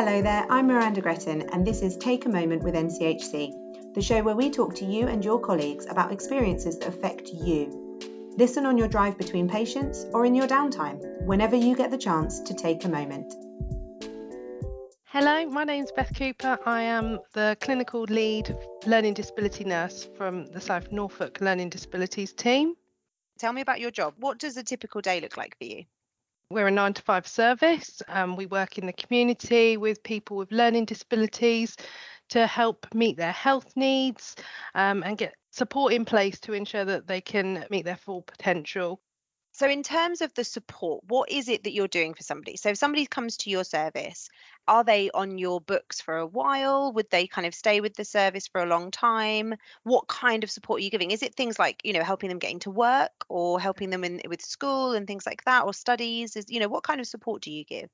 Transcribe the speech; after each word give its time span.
Hello 0.00 0.22
there, 0.22 0.46
I'm 0.48 0.68
Miranda 0.68 1.00
Gretton, 1.00 1.50
and 1.52 1.66
this 1.66 1.82
is 1.82 1.96
Take 1.96 2.24
a 2.24 2.28
Moment 2.28 2.62
with 2.62 2.76
NCHC, 2.76 3.94
the 3.94 4.00
show 4.00 4.22
where 4.22 4.36
we 4.36 4.48
talk 4.48 4.76
to 4.76 4.84
you 4.84 5.08
and 5.08 5.24
your 5.24 5.40
colleagues 5.40 5.86
about 5.86 6.12
experiences 6.12 6.78
that 6.78 6.86
affect 6.86 7.30
you. 7.30 7.98
Listen 8.36 8.64
on 8.64 8.78
your 8.78 8.86
drive 8.86 9.18
between 9.18 9.48
patients 9.48 10.06
or 10.12 10.24
in 10.24 10.36
your 10.36 10.46
downtime, 10.46 11.00
whenever 11.24 11.56
you 11.56 11.74
get 11.74 11.90
the 11.90 11.98
chance 11.98 12.38
to 12.38 12.54
take 12.54 12.84
a 12.84 12.88
moment. 12.88 13.34
Hello, 15.06 15.44
my 15.46 15.64
name's 15.64 15.90
Beth 15.90 16.16
Cooper. 16.16 16.60
I 16.64 16.82
am 16.82 17.18
the 17.32 17.56
clinical 17.60 18.02
lead 18.02 18.56
learning 18.86 19.14
disability 19.14 19.64
nurse 19.64 20.08
from 20.16 20.46
the 20.46 20.60
South 20.60 20.92
Norfolk 20.92 21.40
Learning 21.40 21.70
Disabilities 21.70 22.32
team. 22.32 22.74
Tell 23.40 23.52
me 23.52 23.62
about 23.62 23.80
your 23.80 23.90
job. 23.90 24.14
What 24.18 24.38
does 24.38 24.56
a 24.56 24.62
typical 24.62 25.00
day 25.00 25.20
look 25.20 25.36
like 25.36 25.58
for 25.58 25.64
you? 25.64 25.86
We're 26.50 26.68
a 26.68 26.70
nine 26.70 26.94
to 26.94 27.02
five 27.02 27.26
service. 27.26 28.00
Um, 28.08 28.34
we 28.34 28.46
work 28.46 28.78
in 28.78 28.86
the 28.86 28.92
community 28.94 29.76
with 29.76 30.02
people 30.02 30.38
with 30.38 30.50
learning 30.50 30.86
disabilities 30.86 31.76
to 32.30 32.46
help 32.46 32.86
meet 32.94 33.18
their 33.18 33.32
health 33.32 33.70
needs 33.76 34.34
um, 34.74 35.02
and 35.02 35.18
get 35.18 35.34
support 35.50 35.92
in 35.92 36.06
place 36.06 36.40
to 36.40 36.54
ensure 36.54 36.86
that 36.86 37.06
they 37.06 37.20
can 37.20 37.66
meet 37.68 37.84
their 37.84 37.98
full 37.98 38.22
potential. 38.22 38.98
So, 39.58 39.68
in 39.68 39.82
terms 39.82 40.20
of 40.20 40.32
the 40.34 40.44
support, 40.44 41.02
what 41.08 41.30
is 41.30 41.48
it 41.48 41.64
that 41.64 41.72
you're 41.72 41.88
doing 41.88 42.14
for 42.14 42.22
somebody? 42.22 42.56
So, 42.56 42.68
if 42.70 42.78
somebody 42.78 43.04
comes 43.06 43.36
to 43.38 43.50
your 43.50 43.64
service, 43.64 44.30
are 44.68 44.84
they 44.84 45.10
on 45.10 45.36
your 45.36 45.60
books 45.60 46.00
for 46.00 46.16
a 46.16 46.26
while? 46.26 46.92
Would 46.92 47.10
they 47.10 47.26
kind 47.26 47.44
of 47.46 47.54
stay 47.54 47.80
with 47.80 47.94
the 47.94 48.04
service 48.04 48.46
for 48.46 48.62
a 48.62 48.66
long 48.66 48.90
time? 48.90 49.54
What 49.82 50.06
kind 50.08 50.44
of 50.44 50.50
support 50.50 50.80
are 50.80 50.84
you 50.84 50.90
giving? 50.90 51.10
Is 51.10 51.22
it 51.22 51.34
things 51.34 51.58
like, 51.58 51.80
you 51.84 51.92
know, 51.92 52.04
helping 52.04 52.28
them 52.30 52.38
get 52.38 52.52
into 52.52 52.70
work 52.70 53.26
or 53.28 53.60
helping 53.60 53.90
them 53.90 54.04
in 54.04 54.22
with 54.28 54.42
school 54.42 54.92
and 54.92 55.06
things 55.06 55.26
like 55.26 55.42
that 55.44 55.64
or 55.64 55.74
studies? 55.74 56.36
Is, 56.36 56.46
you 56.48 56.60
know, 56.60 56.68
what 56.68 56.84
kind 56.84 57.00
of 57.00 57.06
support 57.08 57.42
do 57.42 57.50
you 57.50 57.64
give? 57.64 57.90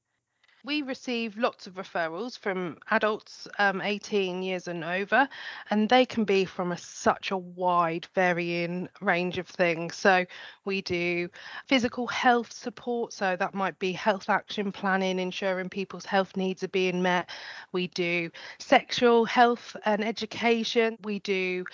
We 0.64 0.82
receive 0.82 1.36
lots 1.36 1.66
of 1.66 1.74
referrals 1.74 2.38
from 2.38 2.78
adults 2.90 3.46
um, 3.58 3.80
18 3.82 4.42
years 4.42 4.66
and 4.66 4.82
over, 4.82 5.28
and 5.70 5.88
they 5.88 6.06
can 6.06 6.24
be 6.24 6.44
from 6.44 6.72
a, 6.72 6.78
such 6.78 7.30
a 7.30 7.36
wide, 7.36 8.06
varying 8.14 8.88
range 9.00 9.38
of 9.38 9.46
things. 9.46 9.94
So, 9.94 10.24
we 10.64 10.80
do 10.80 11.28
physical 11.66 12.06
health 12.06 12.52
support, 12.52 13.12
so 13.12 13.36
that 13.36 13.54
might 13.54 13.78
be 13.78 13.92
health 13.92 14.30
action 14.30 14.72
planning, 14.72 15.18
ensuring 15.18 15.68
people's 15.68 16.06
health 16.06 16.36
needs 16.36 16.62
are 16.62 16.68
being 16.68 17.02
met. 17.02 17.28
We 17.72 17.88
do 17.88 18.30
sexual 18.58 19.26
health 19.26 19.76
and 19.84 20.02
education. 20.02 20.96
We 21.04 21.18
do 21.18 21.64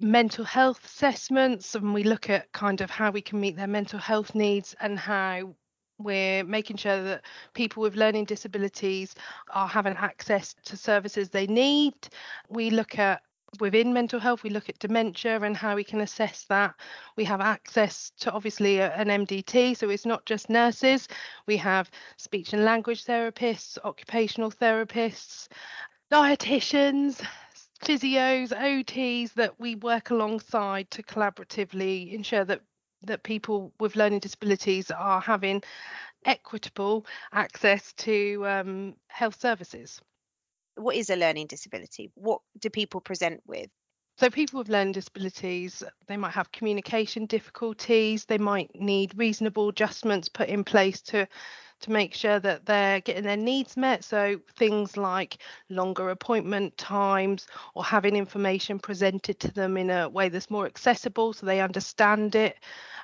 mental 0.00 0.44
health 0.44 0.82
assessments 0.84 1.74
and 1.74 1.92
we 1.92 2.04
look 2.04 2.30
at 2.30 2.50
kind 2.52 2.80
of 2.80 2.90
how 2.90 3.10
we 3.10 3.20
can 3.20 3.38
meet 3.38 3.56
their 3.56 3.66
mental 3.66 3.98
health 3.98 4.34
needs 4.34 4.74
and 4.80 4.98
how 4.98 5.54
we're 6.02 6.44
making 6.44 6.76
sure 6.76 7.02
that 7.02 7.24
people 7.54 7.82
with 7.82 7.96
learning 7.96 8.24
disabilities 8.24 9.14
are 9.50 9.68
having 9.68 9.96
access 9.96 10.54
to 10.64 10.76
services 10.76 11.28
they 11.28 11.46
need. 11.46 11.94
We 12.48 12.70
look 12.70 12.98
at 12.98 13.22
within 13.58 13.92
mental 13.92 14.20
health, 14.20 14.42
we 14.42 14.50
look 14.50 14.68
at 14.68 14.78
dementia 14.78 15.40
and 15.40 15.56
how 15.56 15.74
we 15.74 15.82
can 15.82 16.00
assess 16.00 16.44
that. 16.44 16.74
We 17.16 17.24
have 17.24 17.40
access 17.40 18.12
to 18.20 18.30
obviously 18.30 18.80
an 18.80 19.08
MDT, 19.08 19.76
so 19.76 19.90
it's 19.90 20.06
not 20.06 20.24
just 20.24 20.48
nurses. 20.48 21.08
We 21.46 21.56
have 21.56 21.90
speech 22.16 22.52
and 22.52 22.64
language 22.64 23.04
therapists, 23.04 23.78
occupational 23.84 24.52
therapists, 24.52 25.48
dietitians, 26.12 27.20
physios, 27.82 28.52
OTs 28.52 29.32
that 29.34 29.58
we 29.58 29.74
work 29.76 30.10
alongside 30.10 30.90
to 30.90 31.02
collaboratively 31.02 32.12
ensure 32.12 32.44
that 32.44 32.60
that 33.04 33.22
people 33.22 33.72
with 33.80 33.96
learning 33.96 34.20
disabilities 34.20 34.90
are 34.90 35.20
having 35.20 35.62
equitable 36.24 37.06
access 37.32 37.92
to 37.94 38.46
um, 38.46 38.94
health 39.08 39.40
services. 39.40 40.00
What 40.76 40.96
is 40.96 41.10
a 41.10 41.16
learning 41.16 41.46
disability? 41.46 42.10
What 42.14 42.40
do 42.58 42.70
people 42.70 43.00
present 43.00 43.42
with? 43.46 43.70
So, 44.18 44.28
people 44.28 44.58
with 44.58 44.68
learning 44.68 44.92
disabilities, 44.92 45.82
they 46.06 46.18
might 46.18 46.32
have 46.32 46.52
communication 46.52 47.24
difficulties, 47.26 48.26
they 48.26 48.38
might 48.38 48.70
need 48.74 49.16
reasonable 49.16 49.70
adjustments 49.70 50.28
put 50.28 50.48
in 50.48 50.62
place 50.62 51.00
to 51.02 51.26
to 51.80 51.90
make 51.90 52.14
sure 52.14 52.38
that 52.40 52.66
they're 52.66 53.00
getting 53.00 53.24
their 53.24 53.36
needs 53.36 53.76
met. 53.76 54.04
So 54.04 54.40
things 54.56 54.96
like 54.96 55.38
longer 55.68 56.10
appointment 56.10 56.76
times 56.76 57.46
or 57.74 57.84
having 57.84 58.16
information 58.16 58.78
presented 58.78 59.40
to 59.40 59.50
them 59.52 59.76
in 59.76 59.90
a 59.90 60.08
way 60.08 60.28
that's 60.28 60.50
more 60.50 60.66
accessible 60.66 61.32
so 61.32 61.46
they 61.46 61.60
understand 61.60 62.34
it. 62.34 62.56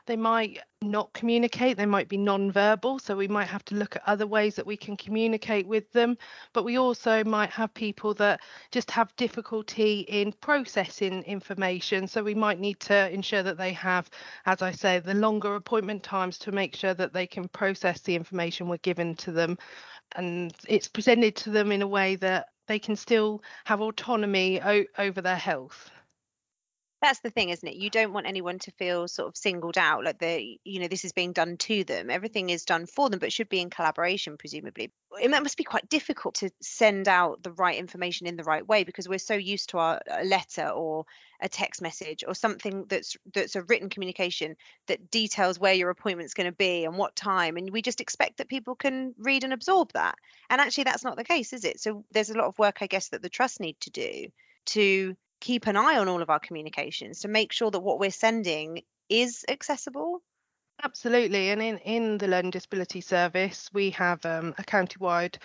They 0.07 0.17
might 0.17 0.61
not 0.83 1.13
communicate, 1.15 1.77
they 1.77 1.87
might 1.87 2.09
be 2.09 2.19
non-verbal, 2.19 3.01
so 3.01 3.17
we 3.17 3.29
might 3.29 3.49
have 3.49 3.65
to 3.67 3.77
look 3.77 3.97
at 3.97 4.03
other 4.07 4.27
ways 4.27 4.57
that 4.57 4.67
we 4.67 4.77
can 4.77 4.97
communicate 4.97 5.67
with 5.67 5.91
them. 5.93 6.19
But 6.55 6.65
we 6.65 6.79
also 6.79 7.25
might 7.25 7.51
have 7.51 7.75
people 7.75 8.15
that 8.15 8.41
just 8.73 8.91
have 8.93 9.15
difficulty 9.17 10.01
in 10.03 10.33
processing 10.33 11.23
information, 11.25 12.09
so 12.09 12.23
we 12.23 12.35
might 12.35 12.61
need 12.61 12.81
to 12.81 13.11
ensure 13.13 13.45
that 13.45 13.59
they 13.59 13.73
have, 13.75 14.11
as 14.47 14.63
I 14.63 14.73
say, 14.73 15.01
the 15.01 15.15
longer 15.15 15.57
appointment 15.57 16.03
times 16.05 16.39
to 16.41 16.53
make 16.53 16.77
sure 16.77 16.95
that 16.95 17.13
they 17.15 17.27
can 17.27 17.49
process 17.49 18.01
the 18.03 18.17
information 18.17 18.69
we're 18.69 18.79
given 18.79 19.17
to 19.17 19.33
them 19.33 19.59
and 20.17 20.55
it's 20.69 20.89
presented 20.89 21.37
to 21.37 21.51
them 21.51 21.73
in 21.73 21.83
a 21.83 21.89
way 21.89 22.17
that 22.17 22.49
they 22.69 22.79
can 22.79 22.97
still 22.97 23.43
have 23.67 23.81
autonomy 23.83 24.63
o- 24.63 24.87
over 24.99 25.21
their 25.23 25.37
health 25.37 25.91
that's 27.03 27.21
the 27.21 27.31
thing 27.31 27.51
isn't 27.51 27.69
it? 27.69 27.77
You 27.77 27.91
don't 27.91 28.13
want 28.13 28.27
anyone 28.27 28.59
to 28.61 28.71
feel 28.73 29.07
sort 29.07 29.29
of 29.29 29.37
singled 29.37 29.77
out 29.77 30.05
like 30.05 30.19
the 30.19 30.59
you 30.65 30.81
know 30.81 30.89
this 30.89 31.05
is 31.05 31.13
being 31.13 31.33
done 31.33 31.57
to 31.59 31.85
them. 31.85 32.11
Everything 32.11 32.51
is 32.51 32.65
done 32.65 32.87
for 32.87 33.11
them 33.11 33.19
but 33.19 33.33
should 33.33 33.49
be 33.49 33.61
in 33.61 33.71
collaboration 33.71 34.37
presumably. 34.39 34.93
That 35.23 35.43
must 35.43 35.59
be 35.59 35.65
quite 35.65 35.89
difficult 35.89 36.37
to 36.37 36.51
send 36.63 37.09
out 37.09 37.43
the 37.43 37.53
right 37.53 37.77
information 37.77 38.27
in 38.27 38.37
the 38.37 38.45
right 38.45 38.67
way 38.67 38.85
because 38.85 39.09
we're 39.09 39.19
so 39.19 39.35
used 39.35 39.71
to 39.71 39.79
our 39.79 40.01
a 40.11 40.25
letter 40.25 40.69
or 40.69 41.05
a 41.41 41.49
text 41.51 41.83
message 41.83 42.25
or 42.27 42.35
something 42.35 42.87
that's 42.89 43.17
that's 43.35 43.57
a 43.57 43.63
written 43.63 43.91
communication 43.91 44.57
that 44.87 45.11
details 45.11 45.59
where 45.61 45.75
your 45.75 45.91
appointment's 45.91 46.35
going 46.35 46.51
to 46.51 46.57
be 46.57 46.85
and 46.85 46.97
what 46.97 47.15
time 47.15 47.57
and 47.57 47.71
we 47.71 47.83
just 47.83 48.01
expect 48.01 48.39
that 48.39 48.49
people 48.49 48.75
can 48.75 49.15
read 49.19 49.45
and 49.45 49.53
absorb 49.53 49.93
that. 49.93 50.17
And 50.49 50.61
actually 50.61 50.85
that's 50.85 51.05
not 51.05 51.17
the 51.17 51.25
case 51.25 51.53
is 51.53 51.65
it? 51.65 51.79
So 51.79 52.05
there's 52.11 52.31
a 52.31 52.39
lot 52.39 52.47
of 52.47 52.59
work 52.59 52.79
i 52.81 52.87
guess 52.87 53.09
that 53.09 53.23
the 53.23 53.29
trust 53.29 53.61
need 53.61 53.79
to 53.81 53.91
do 53.91 54.29
to 54.67 55.17
keep 55.41 55.67
an 55.67 55.77
eye 55.77 55.99
on 55.99 56.09
all 56.09 56.23
of 56.23 56.31
our 56.31 56.41
communications 56.41 57.21
to 57.21 57.29
make 57.29 57.53
sure 57.53 57.71
that 57.71 57.81
what 57.81 57.99
we're 57.99 58.11
sending 58.11 58.83
is 59.09 59.45
accessible? 59.49 60.23
Absolutely. 60.83 61.51
And 61.51 61.63
in, 61.63 61.79
in 61.79 62.19
the 62.19 62.29
Learning 62.29 62.51
Disability 62.51 63.01
Service, 63.01 63.71
we 63.73 63.91
have 63.91 64.25
um, 64.27 64.55
a 64.59 64.65
county-wide 64.65 65.39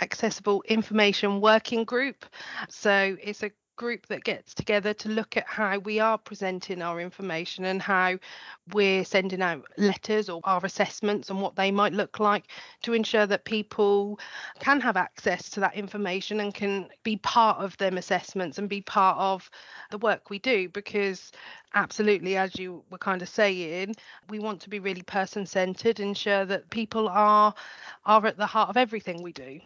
accessible 0.00 0.62
information 0.68 1.40
working 1.40 1.84
group. 1.84 2.24
So 2.68 3.16
it's 3.20 3.42
a 3.42 3.50
group 3.78 4.06
that 4.08 4.24
gets 4.24 4.52
together 4.52 4.92
to 4.92 5.08
look 5.08 5.36
at 5.36 5.46
how 5.46 5.78
we 5.78 6.00
are 6.00 6.18
presenting 6.18 6.82
our 6.82 7.00
information 7.00 7.64
and 7.64 7.80
how 7.80 8.18
we're 8.74 9.04
sending 9.04 9.40
out 9.40 9.64
letters 9.78 10.28
or 10.28 10.40
our 10.44 10.60
assessments 10.66 11.30
and 11.30 11.40
what 11.40 11.56
they 11.56 11.70
might 11.70 11.94
look 11.94 12.20
like 12.20 12.48
to 12.82 12.92
ensure 12.92 13.24
that 13.24 13.44
people 13.44 14.18
can 14.58 14.80
have 14.80 14.96
access 14.96 15.48
to 15.48 15.60
that 15.60 15.76
information 15.76 16.40
and 16.40 16.52
can 16.52 16.88
be 17.04 17.16
part 17.16 17.58
of 17.58 17.76
them 17.78 17.96
assessments 17.96 18.58
and 18.58 18.68
be 18.68 18.82
part 18.82 19.16
of 19.16 19.48
the 19.90 19.98
work 19.98 20.28
we 20.28 20.38
do. 20.40 20.68
Because 20.68 21.32
absolutely 21.74 22.36
as 22.36 22.58
you 22.58 22.82
were 22.90 22.98
kind 22.98 23.22
of 23.22 23.28
saying 23.28 23.94
we 24.28 24.38
want 24.38 24.60
to 24.60 24.70
be 24.70 24.80
really 24.80 25.02
person 25.02 25.46
centered 25.46 26.00
ensure 26.00 26.44
that 26.44 26.68
people 26.70 27.08
are 27.08 27.54
are 28.06 28.26
at 28.26 28.36
the 28.36 28.46
heart 28.46 28.70
of 28.70 28.76
everything 28.76 29.22
we 29.22 29.32
do 29.32 29.60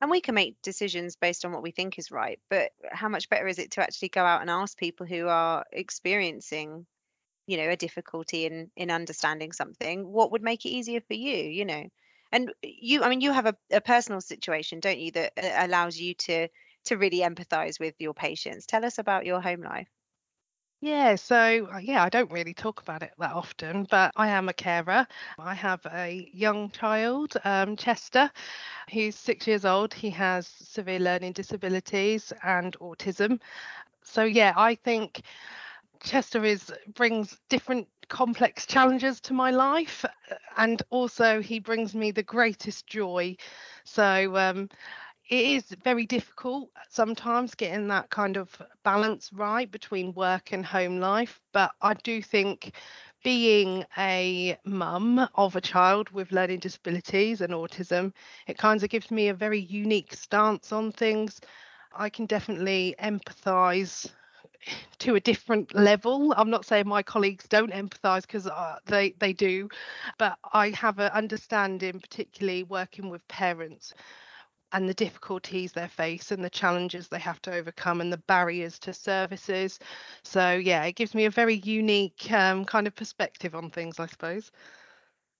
and 0.00 0.10
we 0.10 0.20
can 0.20 0.34
make 0.34 0.60
decisions 0.62 1.16
based 1.16 1.44
on 1.44 1.52
what 1.52 1.62
we 1.62 1.70
think 1.70 1.98
is 1.98 2.10
right 2.10 2.40
but 2.50 2.70
how 2.90 3.08
much 3.08 3.28
better 3.28 3.46
is 3.46 3.58
it 3.58 3.72
to 3.72 3.80
actually 3.80 4.08
go 4.08 4.22
out 4.22 4.40
and 4.40 4.50
ask 4.50 4.76
people 4.78 5.06
who 5.06 5.26
are 5.26 5.64
experiencing 5.72 6.86
you 7.46 7.56
know 7.56 7.68
a 7.68 7.76
difficulty 7.76 8.46
in 8.46 8.70
in 8.76 8.90
understanding 8.90 9.52
something 9.52 10.06
what 10.06 10.32
would 10.32 10.42
make 10.42 10.64
it 10.64 10.70
easier 10.70 11.00
for 11.00 11.14
you 11.14 11.36
you 11.36 11.64
know? 11.64 11.84
And 12.32 12.52
you 12.62 13.02
i 13.04 13.08
mean 13.08 13.20
you 13.20 13.32
have 13.32 13.46
a, 13.46 13.56
a 13.70 13.80
personal 13.80 14.20
situation 14.20 14.80
don't 14.80 14.98
you 14.98 15.12
that 15.12 15.32
allows 15.36 15.98
you 15.98 16.14
to 16.14 16.48
to 16.86 16.96
really 16.96 17.18
empathize 17.18 17.78
with 17.78 17.94
your 17.98 18.14
patients. 18.14 18.66
Tell 18.66 18.84
us 18.84 18.98
about 18.98 19.26
your 19.26 19.40
home 19.40 19.62
life 19.62 19.88
yeah, 20.86 21.16
so 21.16 21.68
uh, 21.72 21.78
yeah, 21.78 22.02
I 22.02 22.08
don't 22.08 22.30
really 22.30 22.54
talk 22.54 22.80
about 22.80 23.02
it 23.02 23.12
that 23.18 23.32
often, 23.32 23.86
but 23.90 24.12
I 24.16 24.28
am 24.28 24.48
a 24.48 24.52
carer. 24.52 25.06
I 25.38 25.54
have 25.54 25.84
a 25.86 26.28
young 26.32 26.70
child, 26.70 27.34
um, 27.44 27.76
Chester, 27.76 28.30
who's 28.92 29.16
six 29.16 29.46
years 29.46 29.64
old. 29.64 29.94
He 29.94 30.10
has 30.10 30.46
severe 30.46 31.00
learning 31.00 31.32
disabilities 31.32 32.32
and 32.42 32.76
autism. 32.80 33.40
So 34.02 34.24
yeah, 34.24 34.52
I 34.56 34.74
think 34.76 35.22
Chester 36.02 36.44
is 36.44 36.72
brings 36.94 37.40
different 37.48 37.88
complex 38.08 38.66
challenges 38.66 39.20
to 39.22 39.34
my 39.34 39.50
life, 39.50 40.04
uh, 40.04 40.34
and 40.56 40.82
also 40.90 41.40
he 41.40 41.58
brings 41.60 41.94
me 41.94 42.10
the 42.12 42.22
greatest 42.22 42.86
joy. 42.86 43.36
So 43.84 44.36
um, 44.36 44.68
it 45.28 45.44
is 45.44 45.64
very 45.82 46.06
difficult 46.06 46.70
sometimes 46.88 47.54
getting 47.54 47.88
that 47.88 48.10
kind 48.10 48.36
of 48.36 48.50
balance 48.84 49.32
right 49.32 49.70
between 49.70 50.12
work 50.14 50.52
and 50.52 50.64
home 50.64 51.00
life 51.00 51.40
but 51.52 51.72
i 51.82 51.94
do 51.94 52.22
think 52.22 52.72
being 53.24 53.84
a 53.98 54.56
mum 54.64 55.28
of 55.34 55.56
a 55.56 55.60
child 55.60 56.08
with 56.10 56.30
learning 56.30 56.60
disabilities 56.60 57.40
and 57.40 57.52
autism, 57.52 58.12
it 58.46 58.56
kind 58.56 58.80
of 58.84 58.88
gives 58.88 59.10
me 59.10 59.28
a 59.28 59.34
very 59.34 59.58
unique 59.58 60.14
stance 60.14 60.70
on 60.70 60.92
things. 60.92 61.40
I 61.92 62.08
can 62.08 62.26
definitely 62.26 62.94
empathise 63.02 64.08
to 65.00 65.16
a 65.16 65.20
different 65.20 65.74
level. 65.74 66.32
I'm 66.36 66.50
not 66.50 66.66
saying 66.66 66.86
my 66.86 67.02
colleagues 67.02 67.48
don't 67.48 67.72
empathise 67.72 68.22
because 68.22 68.46
uh, 68.46 68.76
they 68.86 69.14
they 69.18 69.32
do, 69.32 69.68
but 70.18 70.38
I 70.52 70.70
have 70.70 71.00
an 71.00 71.10
understanding, 71.10 71.98
particularly 71.98 72.62
working 72.62 73.10
with 73.10 73.26
parents 73.26 73.92
and 74.72 74.88
the 74.88 74.94
difficulties 74.94 75.72
they 75.72 75.88
face 75.88 76.30
and 76.32 76.44
the 76.44 76.50
challenges 76.50 77.08
they 77.08 77.18
have 77.18 77.40
to 77.42 77.52
overcome 77.54 78.00
and 78.00 78.12
the 78.12 78.18
barriers 78.18 78.78
to 78.80 78.92
services. 78.92 79.78
So, 80.24 80.52
yeah, 80.54 80.84
it 80.84 80.96
gives 80.96 81.14
me 81.14 81.24
a 81.26 81.30
very 81.30 81.56
unique 81.56 82.30
um, 82.32 82.64
kind 82.64 82.86
of 82.86 82.94
perspective 82.94 83.54
on 83.54 83.70
things, 83.70 83.98
I 84.00 84.06
suppose. 84.06 84.50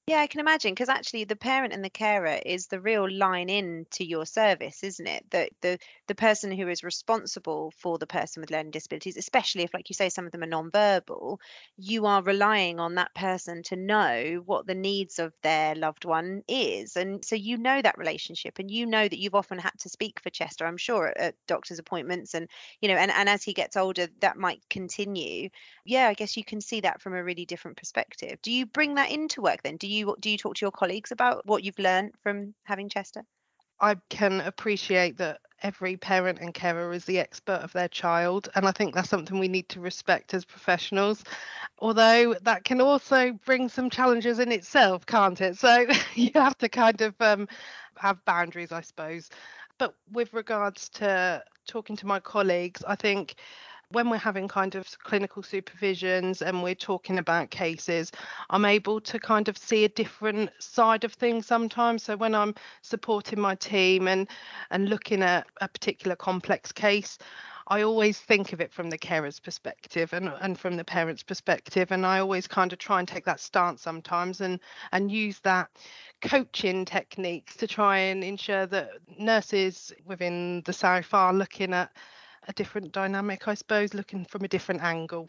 Yeah, 0.09 0.21
I 0.21 0.29
can 0.29 0.39
imagine 0.39 0.71
because 0.71 0.89
actually 0.89 1.25
the 1.25 1.35
parent 1.35 1.73
and 1.73 1.85
the 1.85 1.91
carer 1.91 2.39
is 2.47 2.69
the 2.69 2.81
real 2.81 3.11
line 3.11 3.49
in 3.51 3.87
to 3.91 4.05
your 4.05 4.25
service, 4.25 4.85
isn't 4.85 5.07
it? 5.09 5.29
The 5.33 5.49
the 5.63 5.79
the 6.07 6.15
person 6.15 6.53
who 6.53 6.69
is 6.69 6.85
responsible 6.85 7.73
for 7.77 7.99
the 7.99 8.07
person 8.07 8.41
with 8.41 8.53
learning 8.53 8.71
disabilities, 8.71 9.17
especially 9.17 9.65
if, 9.65 9.75
like 9.75 9.89
you 9.91 9.95
say, 9.95 10.09
some 10.09 10.25
of 10.25 10.31
them 10.31 10.45
are 10.45 10.47
non-verbal, 10.47 11.41
you 11.77 12.07
are 12.07 12.23
relying 12.23 12.79
on 12.79 12.95
that 12.95 13.17
person 13.17 13.65
to 13.65 13.75
know 13.75 14.43
what 14.47 14.69
the 14.69 14.77
needs 14.77 15.19
of 15.19 15.33
their 15.43 15.75
loved 15.75 16.05
one 16.05 16.43
is. 16.47 16.97
And 16.97 17.25
so 17.25 17.35
you 17.35 17.57
know 17.57 17.83
that 17.83 17.99
relationship 17.99 18.61
and 18.61 18.71
you 18.71 18.87
know 18.87 19.09
that 19.09 19.19
you've 19.19 19.35
often 19.35 19.59
had 19.59 19.77
to 19.81 19.89
speak 19.89 20.21
for 20.21 20.31
Chester, 20.31 20.67
I'm 20.67 20.77
sure, 20.77 21.09
at, 21.09 21.17
at 21.17 21.35
doctor's 21.49 21.81
appointments 21.81 22.33
and 22.33 22.49
you 22.81 22.89
know, 22.89 22.95
and, 22.97 23.11
and 23.11 23.29
as 23.29 23.43
he 23.43 23.53
gets 23.55 23.77
older, 23.77 24.07
that 24.21 24.37
might 24.37 24.63
continue. 24.71 25.49
Yeah, 25.85 26.09
I 26.09 26.15
guess 26.15 26.37
you 26.37 26.45
can 26.45 26.61
see 26.61 26.81
that 26.81 27.01
from 27.01 27.15
a 27.15 27.23
really 27.25 27.45
different 27.47 27.77
perspective. 27.77 28.39
Do 28.43 28.53
you 28.53 28.67
bring 28.67 28.95
that 28.97 29.11
into 29.11 29.41
work 29.43 29.63
then? 29.63 29.77
Do 29.77 29.87
you 29.89 29.96
you 29.97 30.17
do 30.21 30.31
you 30.31 30.39
talk 30.39 30.57
to 30.57 30.65
your 30.65 30.73
colleagues 30.73 31.13
about 31.13 31.47
what 31.47 31.65
you've 31.65 31.79
learned 31.79 32.13
from 32.23 32.55
having 32.65 32.89
Chester? 32.89 33.23
I 33.81 33.97
can 34.09 34.41
appreciate 34.41 35.19
that 35.19 35.41
every 35.63 35.97
parent 35.97 36.39
and 36.39 36.53
carer 36.53 36.93
is 36.93 37.05
the 37.05 37.19
expert 37.19 37.61
of 37.63 37.73
their 37.73 37.89
child. 37.89 38.49
And 38.55 38.67
I 38.67 38.73
think 38.73 38.95
that's 38.95 39.09
something 39.09 39.39
we 39.39 39.49
need 39.49 39.69
to 39.71 39.81
respect 39.81 40.35
as 40.35 40.45
professionals. 40.45 41.25
Although 41.79 42.35
that 42.43 42.65
can 42.65 42.81
also 42.81 43.33
bring 43.45 43.69
some 43.69 43.91
challenges 43.91 44.39
in 44.39 44.53
itself, 44.53 45.07
can't 45.07 45.41
it? 45.41 45.59
So 45.59 45.87
you 46.15 46.31
have 46.35 46.59
to 46.59 46.69
kind 46.69 47.01
of 47.01 47.15
um, 47.21 47.49
have 47.97 48.25
boundaries, 48.25 48.73
I 48.73 48.83
suppose. 48.83 49.31
But 49.79 49.95
with 50.11 50.33
regards 50.33 50.89
to 50.91 51.43
talking 51.67 51.97
to 51.97 52.07
my 52.07 52.21
colleagues, 52.21 52.83
I 52.87 52.97
think 52.97 53.37
when 53.91 54.11
we're 54.11 54.17
having 54.17 54.49
kind 54.49 54.75
of 54.75 54.87
clinical 55.01 55.43
supervisions 55.43 56.43
and 56.43 56.63
we're 56.63 56.75
talking 56.75 57.19
about 57.19 57.51
cases, 57.51 58.11
I'm 58.51 58.65
able 58.65 59.01
to 59.03 59.19
kind 59.19 59.49
of 59.49 59.57
see 59.57 59.85
a 59.85 59.89
different 59.89 60.51
side 60.59 61.05
of 61.05 61.13
things 61.13 61.47
sometimes. 61.47 62.03
So 62.03 62.17
when 62.17 62.35
I'm 62.35 62.55
supporting 62.83 63.41
my 63.41 63.55
team 63.55 64.09
and 64.09 64.29
and 64.71 64.89
looking 64.89 65.23
at 65.23 65.47
a 65.61 65.69
particular 65.69 66.17
complex 66.17 66.73
case, 66.73 67.19
I 67.69 67.83
always 67.83 68.19
think 68.19 68.53
of 68.53 68.61
it 68.61 68.73
from 68.73 68.91
the 68.91 68.99
carer's 68.99 69.41
perspective 69.41 70.13
and, 70.13 70.33
and 70.41 70.59
from 70.59 70.77
the 70.77 70.85
parent's 70.85 71.25
perspective. 71.25 71.91
And 71.91 72.07
I 72.07 72.21
always 72.21 72.47
kind 72.47 72.73
of 72.73 72.79
try 72.79 73.01
and 73.01 73.09
take 73.09 73.25
that 73.25 73.41
stance 73.41 73.83
sometimes 73.83 74.41
and, 74.41 74.61
and 74.93 75.11
use 75.11 75.41
that 75.41 75.69
coaching 76.23 76.85
techniques 76.85 77.57
to 77.57 77.67
try 77.67 77.99
and 77.99 78.23
ensure 78.23 78.67
that 78.67 78.91
nurses 79.19 79.93
within 80.05 80.63
the 80.65 80.73
South 80.73 81.13
are 81.13 81.33
looking 81.33 81.73
at 81.73 81.91
a 82.49 82.53
different 82.53 82.93
dynamic, 82.93 83.49
I 83.49 83.55
suppose, 83.55 83.95
looking 83.95 84.25
from 84.25 84.45
a 84.45 84.49
different 84.49 84.83
angle. 84.83 85.29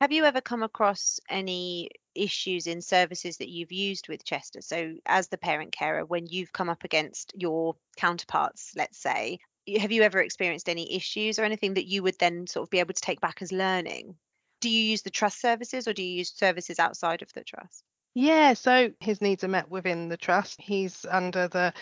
Have 0.00 0.12
you 0.12 0.24
ever 0.24 0.40
come 0.40 0.62
across 0.62 1.20
any 1.30 1.90
issues 2.14 2.66
in 2.66 2.82
services 2.82 3.36
that 3.36 3.48
you've 3.48 3.70
used 3.70 4.08
with 4.08 4.24
Chester? 4.24 4.60
So, 4.60 4.94
as 5.06 5.28
the 5.28 5.38
parent 5.38 5.72
carer, 5.72 6.04
when 6.04 6.26
you've 6.26 6.52
come 6.52 6.68
up 6.68 6.82
against 6.82 7.32
your 7.36 7.76
counterparts, 7.96 8.72
let's 8.76 8.98
say, 8.98 9.38
have 9.78 9.92
you 9.92 10.02
ever 10.02 10.20
experienced 10.20 10.68
any 10.68 10.96
issues 10.96 11.38
or 11.38 11.44
anything 11.44 11.74
that 11.74 11.86
you 11.86 12.02
would 12.02 12.18
then 12.18 12.46
sort 12.48 12.66
of 12.66 12.70
be 12.70 12.80
able 12.80 12.94
to 12.94 13.00
take 13.00 13.20
back 13.20 13.42
as 13.42 13.52
learning? 13.52 14.16
Do 14.60 14.68
you 14.68 14.82
use 14.82 15.02
the 15.02 15.10
trust 15.10 15.40
services 15.40 15.86
or 15.86 15.92
do 15.92 16.02
you 16.02 16.18
use 16.18 16.32
services 16.34 16.78
outside 16.80 17.22
of 17.22 17.32
the 17.32 17.44
trust? 17.44 17.84
Yeah, 18.14 18.54
so 18.54 18.90
his 19.00 19.22
needs 19.22 19.44
are 19.44 19.48
met 19.48 19.70
within 19.70 20.08
the 20.08 20.16
trust. 20.16 20.60
He's 20.60 21.06
under 21.08 21.48
the 21.48 21.72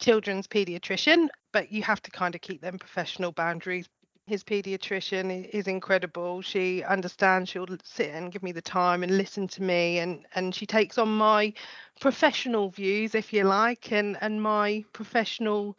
children's 0.00 0.46
paediatrician, 0.46 1.28
but 1.52 1.72
you 1.72 1.82
have 1.82 2.00
to 2.02 2.10
kind 2.10 2.34
of 2.34 2.40
keep 2.40 2.62
them 2.62 2.78
professional 2.78 3.32
boundaries 3.32 3.88
his 4.26 4.44
pediatrician 4.44 5.48
is 5.50 5.68
incredible. 5.68 6.42
She 6.42 6.82
understands. 6.82 7.50
She'll 7.50 7.66
sit 7.84 8.10
and 8.10 8.32
give 8.32 8.42
me 8.42 8.52
the 8.52 8.62
time 8.62 9.02
and 9.02 9.16
listen 9.16 9.48
to 9.48 9.62
me, 9.62 9.98
and 9.98 10.26
and 10.34 10.54
she 10.54 10.66
takes 10.66 10.98
on 10.98 11.08
my 11.16 11.52
professional 12.00 12.70
views, 12.70 13.14
if 13.14 13.32
you 13.32 13.44
like, 13.44 13.92
and 13.92 14.16
and 14.20 14.42
my 14.42 14.84
professional 14.92 15.76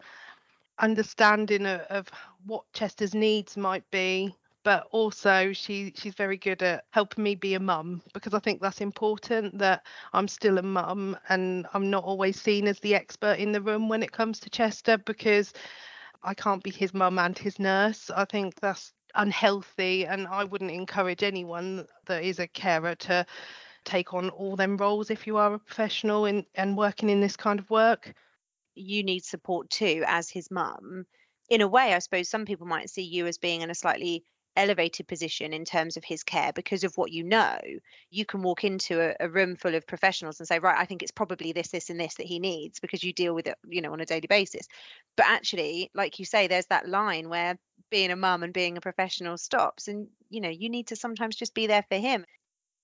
understanding 0.80 1.66
of, 1.66 1.82
of 1.82 2.10
what 2.46 2.64
Chester's 2.74 3.14
needs 3.16 3.58
might 3.58 3.90
be. 3.92 4.36
But 4.64 4.88
also, 4.92 5.54
she 5.54 5.94
she's 5.96 6.16
very 6.16 6.38
good 6.38 6.62
at 6.64 6.86
helping 6.92 7.24
me 7.24 7.36
be 7.36 7.54
a 7.56 7.60
mum 7.60 8.02
because 8.14 8.34
I 8.34 8.40
think 8.40 8.62
that's 8.62 8.82
important. 8.82 9.58
That 9.60 9.84
I'm 10.14 10.28
still 10.28 10.58
a 10.58 10.64
mum, 10.64 11.18
and 11.30 11.68
I'm 11.74 11.90
not 11.90 12.04
always 12.04 12.42
seen 12.42 12.68
as 12.68 12.80
the 12.80 12.96
expert 12.96 13.40
in 13.40 13.52
the 13.54 13.62
room 13.62 13.90
when 13.90 14.04
it 14.04 14.12
comes 14.12 14.40
to 14.42 14.50
Chester 14.50 14.98
because 14.98 15.54
I 16.24 16.34
can't 16.34 16.64
be 16.64 16.72
his 16.72 16.94
mum 16.94 17.20
and 17.20 17.38
his 17.38 17.60
nurse. 17.60 18.10
I 18.10 18.26
think 18.26 18.60
that's 18.60 18.94
unhealthy, 19.16 20.06
and 20.06 20.28
I 20.28 20.44
wouldn't 20.44 20.72
encourage 20.72 21.24
anyone 21.24 21.88
that 22.06 22.24
is 22.24 22.40
a 22.40 22.48
carer 22.48 22.96
to 22.96 23.26
take 23.86 24.14
on 24.14 24.30
all 24.30 24.56
them 24.56 24.78
roles 24.78 25.10
if 25.10 25.26
you 25.26 25.38
are 25.38 25.54
a 25.54 25.60
professional 25.60 26.26
in, 26.26 26.46
and 26.56 26.78
working 26.78 27.10
in 27.10 27.22
this 27.22 27.38
kind 27.38 27.60
of 27.60 27.70
work. 27.70 28.14
You 28.76 29.04
need 29.04 29.24
support 29.24 29.70
too 29.70 30.04
as 30.06 30.30
his 30.30 30.52
mum. 30.52 31.06
In 31.50 31.62
a 31.62 31.68
way, 31.68 31.94
I 31.94 32.00
suppose 32.00 32.30
some 32.30 32.46
people 32.46 32.68
might 32.68 32.90
see 32.90 33.04
you 33.04 33.26
as 33.28 33.38
being 33.38 33.62
in 33.62 33.72
a 33.72 33.76
slightly 33.76 34.24
elevated 34.58 35.08
position 35.08 35.54
in 35.54 35.64
terms 35.64 35.96
of 35.96 36.04
his 36.04 36.24
care 36.24 36.52
because 36.54 36.84
of 36.84 36.98
what 36.98 37.12
you 37.12 37.24
know 37.24 37.58
you 38.10 38.26
can 38.26 38.42
walk 38.42 38.64
into 38.64 39.00
a, 39.00 39.16
a, 39.20 39.30
room 39.30 39.56
full 39.56 39.76
of 39.76 39.86
professionals 39.86 40.40
and 40.40 40.48
say 40.48 40.60
right 40.60 40.78
i 40.80 40.86
think 40.86 41.02
it's 41.04 41.12
probably 41.12 41.52
this 41.52 41.70
this 41.70 41.90
and 41.90 42.00
this 42.00 42.16
that 42.16 42.26
he 42.26 42.40
needs 42.40 42.80
because 42.80 43.04
you 43.04 43.14
deal 43.14 43.34
with 43.34 43.48
it 43.48 43.56
you 43.68 43.82
know 43.82 43.94
on 43.94 44.02
a 44.02 44.06
daily 44.06 44.28
basis. 44.28 44.68
But 45.16 45.28
actually 45.28 45.92
like 45.94 46.20
you 46.20 46.26
say 46.26 46.48
there's 46.48 46.66
that 46.68 46.90
line 46.90 47.30
where 47.30 47.58
being 47.90 48.12
a 48.12 48.16
mum 48.16 48.44
and 48.44 48.54
being 48.54 48.78
a 48.78 48.82
professional 48.82 49.38
stops 49.38 49.88
and 49.88 50.08
you 50.30 50.42
know 50.42 50.50
you 50.50 50.70
need 50.70 50.88
to 50.88 50.96
sometimes 50.96 51.36
just 51.36 51.54
be 51.54 51.68
there 51.68 51.86
for 51.90 51.98
him 51.98 52.26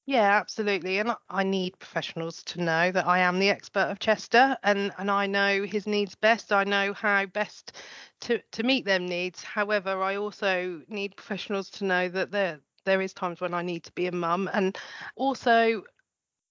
yeah, 0.06 0.38
absolutely. 0.38 1.00
And 1.00 1.16
I 1.30 1.44
need 1.44 1.80
professionals 1.80 2.44
to 2.44 2.62
know 2.62 2.92
that 2.92 3.08
I 3.08 3.20
am 3.20 3.40
the 3.40 3.50
expert 3.50 3.90
of 3.90 4.00
Chester 4.00 4.58
and, 4.64 4.92
and 4.98 5.10
I 5.10 5.28
know 5.28 5.64
his 5.64 5.88
needs 5.88 6.16
best. 6.16 6.52
I 6.52 6.66
know 6.66 6.94
how 6.94 7.26
best 7.26 7.78
to, 8.22 8.42
to 8.52 8.64
meet 8.64 8.86
them 8.86 9.06
needs. 9.06 9.42
However, 9.44 10.02
I 10.04 10.18
also 10.18 10.82
need 10.90 11.16
professionals 11.16 11.70
to 11.72 11.86
know 11.86 12.10
that 12.10 12.32
there 12.32 12.60
there 12.86 13.02
is 13.02 13.14
times 13.14 13.40
when 13.40 13.54
I 13.54 13.62
need 13.62 13.86
to 13.86 13.94
be 13.94 14.08
a 14.08 14.12
mum 14.12 14.50
and 14.52 14.78
also 15.16 15.84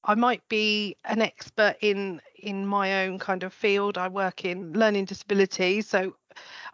I 0.05 0.15
might 0.15 0.49
be 0.49 0.97
an 1.05 1.23
expert 1.23 1.77
in 1.83 2.21
in 2.37 2.67
my 2.67 3.05
own 3.07 3.19
kind 3.19 3.43
of 3.45 3.53
field. 3.55 3.99
I 3.99 4.09
work 4.09 4.45
in 4.45 4.73
learning 4.73 5.07
disabilities, 5.07 5.89
so 5.89 6.17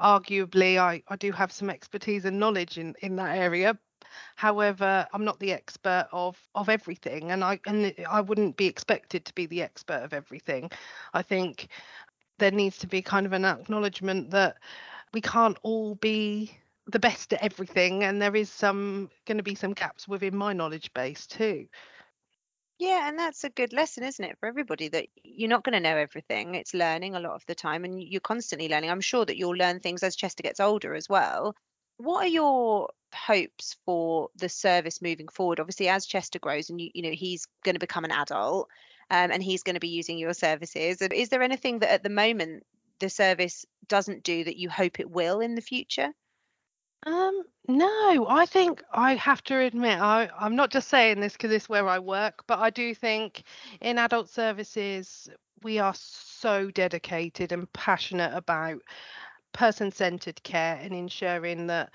arguably 0.00 0.78
I, 0.78 1.02
I 1.08 1.16
do 1.16 1.32
have 1.32 1.52
some 1.52 1.70
expertise 1.70 2.24
and 2.24 2.38
knowledge 2.38 2.78
in, 2.78 2.94
in 3.02 3.16
that 3.16 3.36
area, 3.36 3.78
However, 4.36 5.06
I'm 5.12 5.24
not 5.24 5.40
the 5.40 5.52
expert 5.52 6.08
of 6.12 6.38
of 6.54 6.68
everything, 6.68 7.30
and 7.30 7.44
I 7.44 7.60
and 7.66 7.94
I 8.08 8.20
wouldn't 8.20 8.56
be 8.56 8.66
expected 8.66 9.24
to 9.24 9.34
be 9.34 9.46
the 9.46 9.62
expert 9.62 10.02
of 10.02 10.12
everything. 10.12 10.70
I 11.14 11.22
think 11.22 11.68
there 12.38 12.50
needs 12.50 12.78
to 12.78 12.86
be 12.86 13.02
kind 13.02 13.26
of 13.26 13.32
an 13.32 13.44
acknowledgement 13.44 14.30
that 14.30 14.56
we 15.12 15.20
can't 15.20 15.58
all 15.62 15.94
be 15.96 16.56
the 16.86 16.98
best 16.98 17.32
at 17.32 17.42
everything, 17.42 18.04
and 18.04 18.20
there 18.20 18.36
is 18.36 18.50
some 18.50 19.10
going 19.26 19.38
to 19.38 19.44
be 19.44 19.54
some 19.54 19.74
gaps 19.74 20.08
within 20.08 20.36
my 20.36 20.52
knowledge 20.52 20.92
base 20.94 21.26
too. 21.26 21.66
Yeah, 22.78 23.08
and 23.08 23.18
that's 23.18 23.42
a 23.42 23.50
good 23.50 23.72
lesson, 23.72 24.04
isn't 24.04 24.24
it, 24.24 24.38
for 24.38 24.46
everybody 24.46 24.88
that 24.88 25.06
you're 25.24 25.48
not 25.48 25.64
going 25.64 25.72
to 25.72 25.80
know 25.80 25.96
everything. 25.96 26.54
It's 26.54 26.74
learning 26.74 27.16
a 27.16 27.20
lot 27.20 27.34
of 27.34 27.44
the 27.46 27.54
time, 27.54 27.84
and 27.84 28.00
you're 28.00 28.20
constantly 28.20 28.68
learning. 28.68 28.90
I'm 28.90 29.00
sure 29.00 29.24
that 29.24 29.36
you'll 29.36 29.56
learn 29.56 29.80
things 29.80 30.04
as 30.04 30.14
Chester 30.14 30.44
gets 30.44 30.60
older 30.60 30.94
as 30.94 31.08
well. 31.08 31.56
What 31.96 32.24
are 32.24 32.28
your 32.28 32.88
hopes 33.14 33.76
for 33.84 34.28
the 34.36 34.48
service 34.48 35.02
moving 35.02 35.28
forward? 35.28 35.60
Obviously, 35.60 35.88
as 35.88 36.06
Chester 36.06 36.38
grows 36.38 36.70
and 36.70 36.80
you, 36.80 36.90
you 36.94 37.02
know 37.02 37.10
he's 37.10 37.46
going 37.64 37.74
to 37.74 37.80
become 37.80 38.04
an 38.04 38.12
adult, 38.12 38.68
um, 39.10 39.30
and 39.30 39.42
he's 39.42 39.62
going 39.62 39.74
to 39.74 39.80
be 39.80 39.88
using 39.88 40.18
your 40.18 40.34
services. 40.34 41.00
Is 41.00 41.28
there 41.28 41.42
anything 41.42 41.80
that 41.80 41.92
at 41.92 42.02
the 42.02 42.10
moment 42.10 42.64
the 42.98 43.08
service 43.08 43.64
doesn't 43.86 44.24
do 44.24 44.44
that 44.44 44.56
you 44.56 44.68
hope 44.68 45.00
it 45.00 45.10
will 45.10 45.40
in 45.40 45.54
the 45.54 45.60
future? 45.60 46.12
Um, 47.06 47.42
no, 47.68 48.26
I 48.28 48.44
think 48.46 48.82
I 48.92 49.14
have 49.14 49.42
to 49.44 49.58
admit, 49.58 50.00
I, 50.00 50.28
I'm 50.38 50.56
not 50.56 50.70
just 50.70 50.88
saying 50.88 51.20
this 51.20 51.34
because 51.34 51.52
it's 51.52 51.68
where 51.68 51.88
I 51.88 52.00
work, 52.00 52.42
but 52.46 52.58
I 52.58 52.70
do 52.70 52.94
think 52.94 53.44
in 53.80 53.98
adult 53.98 54.28
services, 54.28 55.28
we 55.62 55.78
are 55.78 55.94
so 55.94 56.70
dedicated 56.70 57.52
and 57.52 57.72
passionate 57.72 58.34
about 58.34 58.82
person 59.52 59.90
centered 59.90 60.42
care 60.42 60.78
and 60.80 60.92
ensuring 60.94 61.66
that 61.68 61.90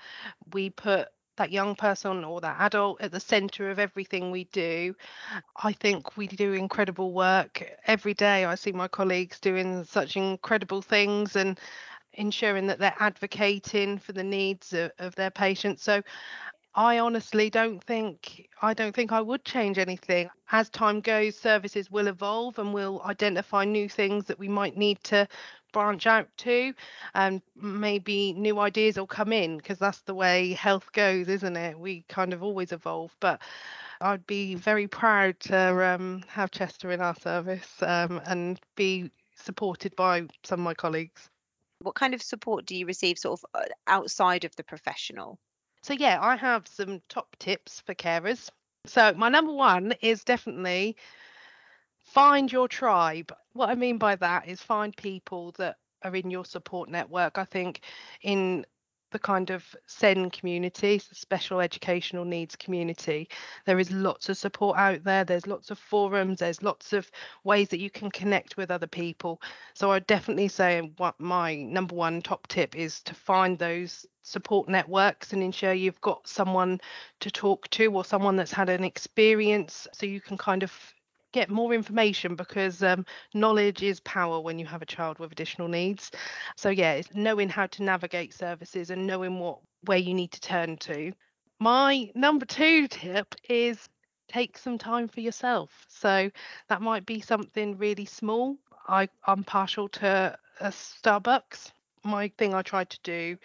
we 0.52 0.70
put 0.70 1.08
that 1.36 1.50
young 1.50 1.74
person 1.74 2.24
or 2.24 2.40
that 2.40 2.60
adult 2.60 3.00
at 3.00 3.10
the 3.10 3.20
center 3.20 3.70
of 3.70 3.78
everything 3.78 4.30
we 4.30 4.44
do. 4.44 4.94
I 5.62 5.72
think 5.72 6.16
we 6.16 6.26
do 6.28 6.52
incredible 6.52 7.12
work 7.12 7.64
every 7.86 8.14
day. 8.14 8.44
I 8.44 8.54
see 8.54 8.72
my 8.72 8.88
colleagues 8.88 9.40
doing 9.40 9.84
such 9.84 10.16
incredible 10.16 10.82
things 10.82 11.36
and 11.36 11.58
ensuring 12.12 12.68
that 12.68 12.78
they're 12.78 12.94
advocating 13.00 13.98
for 13.98 14.12
the 14.12 14.22
needs 14.22 14.72
of, 14.72 14.92
of 14.98 15.14
their 15.16 15.30
patients. 15.30 15.82
So 15.82 16.02
I 16.76 16.98
honestly 16.98 17.50
don't 17.50 17.82
think 17.82 18.48
I 18.60 18.74
don't 18.74 18.94
think 18.94 19.12
I 19.12 19.20
would 19.20 19.44
change 19.44 19.78
anything. 19.78 20.28
As 20.50 20.70
time 20.70 21.00
goes, 21.00 21.36
services 21.36 21.90
will 21.90 22.08
evolve 22.08 22.58
and 22.58 22.74
we'll 22.74 23.02
identify 23.02 23.64
new 23.64 23.88
things 23.88 24.24
that 24.26 24.38
we 24.38 24.48
might 24.48 24.76
need 24.76 25.02
to 25.04 25.28
branch 25.74 26.06
out 26.06 26.28
to 26.38 26.72
and 27.14 27.42
maybe 27.54 28.32
new 28.32 28.58
ideas 28.58 28.96
will 28.96 29.06
come 29.06 29.32
in 29.32 29.58
because 29.58 29.78
that's 29.78 30.00
the 30.02 30.14
way 30.14 30.54
health 30.54 30.90
goes 30.92 31.28
isn't 31.28 31.56
it? 31.56 31.78
We 31.78 32.04
kind 32.08 32.32
of 32.32 32.42
always 32.42 32.72
evolve 32.72 33.14
but 33.20 33.42
i'd 34.00 34.26
be 34.26 34.54
very 34.54 34.88
proud 34.88 35.38
to 35.40 35.86
um, 35.86 36.22
have 36.28 36.50
chester 36.50 36.90
in 36.90 37.00
our 37.00 37.14
service 37.16 37.82
um, 37.82 38.20
and 38.26 38.60
be 38.76 39.10
supported 39.36 39.94
by 39.96 40.22
some 40.44 40.60
of 40.60 40.64
my 40.64 40.74
colleagues. 40.74 41.28
What 41.80 41.94
kind 41.94 42.14
of 42.14 42.22
support 42.22 42.66
do 42.66 42.76
you 42.76 42.86
receive 42.86 43.18
sort 43.18 43.40
of 43.40 43.62
uh, 43.62 43.66
outside 43.86 44.44
of 44.44 44.54
the 44.56 44.64
professional? 44.64 45.38
So 45.82 45.92
yeah 45.92 46.18
i 46.20 46.36
have 46.36 46.66
some 46.66 47.02
top 47.08 47.36
tips 47.38 47.82
for 47.84 47.94
carers. 47.94 48.48
So 48.86 49.12
my 49.14 49.28
number 49.28 49.52
one 49.52 49.94
is 50.00 50.24
definitely 50.24 50.96
find 52.04 52.50
your 52.50 52.68
tribe. 52.68 53.32
What 53.54 53.68
I 53.70 53.76
mean 53.76 53.98
by 53.98 54.16
that 54.16 54.48
is 54.48 54.60
find 54.60 54.96
people 54.96 55.52
that 55.58 55.76
are 56.02 56.14
in 56.14 56.28
your 56.28 56.44
support 56.44 56.88
network. 56.88 57.38
I 57.38 57.44
think 57.44 57.82
in 58.20 58.66
the 59.12 59.18
kind 59.20 59.50
of 59.50 59.64
SEN 59.86 60.28
community, 60.30 60.98
the 60.98 61.14
special 61.14 61.60
educational 61.60 62.24
needs 62.24 62.56
community, 62.56 63.28
there 63.64 63.78
is 63.78 63.92
lots 63.92 64.28
of 64.28 64.36
support 64.36 64.76
out 64.76 65.04
there. 65.04 65.22
There's 65.22 65.46
lots 65.46 65.70
of 65.70 65.78
forums, 65.78 66.40
there's 66.40 66.64
lots 66.64 66.92
of 66.92 67.08
ways 67.44 67.68
that 67.68 67.78
you 67.78 67.90
can 67.90 68.10
connect 68.10 68.56
with 68.56 68.72
other 68.72 68.88
people. 68.88 69.40
So 69.72 69.92
I 69.92 70.00
definitely 70.00 70.48
say 70.48 70.92
what 70.96 71.14
my 71.20 71.54
number 71.54 71.94
one 71.94 72.22
top 72.22 72.48
tip 72.48 72.74
is 72.74 73.02
to 73.02 73.14
find 73.14 73.56
those 73.56 74.04
support 74.22 74.68
networks 74.68 75.32
and 75.32 75.44
ensure 75.44 75.72
you've 75.72 76.00
got 76.00 76.26
someone 76.26 76.80
to 77.20 77.30
talk 77.30 77.68
to 77.70 77.86
or 77.94 78.04
someone 78.04 78.34
that's 78.34 78.50
had 78.50 78.68
an 78.68 78.82
experience 78.82 79.86
so 79.92 80.06
you 80.06 80.20
can 80.20 80.36
kind 80.36 80.64
of 80.64 80.72
get 81.34 81.50
more 81.50 81.74
information 81.74 82.36
because 82.36 82.82
um, 82.82 83.04
knowledge 83.34 83.82
is 83.82 83.98
power 84.00 84.40
when 84.40 84.58
you 84.58 84.64
have 84.64 84.82
a 84.82 84.86
child 84.86 85.18
with 85.18 85.32
additional 85.32 85.66
needs. 85.66 86.12
So 86.56 86.70
yeah, 86.70 86.92
it's 86.92 87.12
knowing 87.12 87.48
how 87.48 87.66
to 87.66 87.82
navigate 87.82 88.32
services 88.32 88.90
and 88.90 89.06
knowing 89.06 89.40
what 89.40 89.58
where 89.82 89.98
you 89.98 90.14
need 90.14 90.30
to 90.30 90.40
turn 90.40 90.76
to. 90.78 91.12
My 91.58 92.10
number 92.14 92.46
two 92.46 92.86
tip 92.86 93.34
is 93.48 93.88
take 94.28 94.56
some 94.56 94.78
time 94.78 95.08
for 95.08 95.20
yourself. 95.20 95.70
So 95.88 96.30
that 96.68 96.80
might 96.80 97.04
be 97.04 97.20
something 97.20 97.76
really 97.78 98.06
small. 98.06 98.56
I, 98.88 99.08
I'm 99.26 99.42
partial 99.44 99.88
to 99.88 100.38
a 100.60 100.68
Starbucks. 100.68 101.72
My 102.04 102.30
thing 102.38 102.54
I 102.54 102.62
try 102.62 102.84
to 102.84 102.98
do 103.02 103.36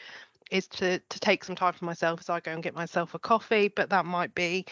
is 0.51 0.67
to 0.67 0.99
to 0.99 1.19
take 1.19 1.43
some 1.43 1.55
time 1.55 1.73
for 1.73 1.85
myself 1.85 2.19
as 2.19 2.29
I 2.29 2.39
go 2.39 2.51
and 2.51 2.63
get 2.63 2.75
myself 2.75 3.15
a 3.15 3.19
coffee, 3.19 3.67
but 3.67 3.89
that 3.89 4.05
might 4.05 4.35
be 4.35 4.65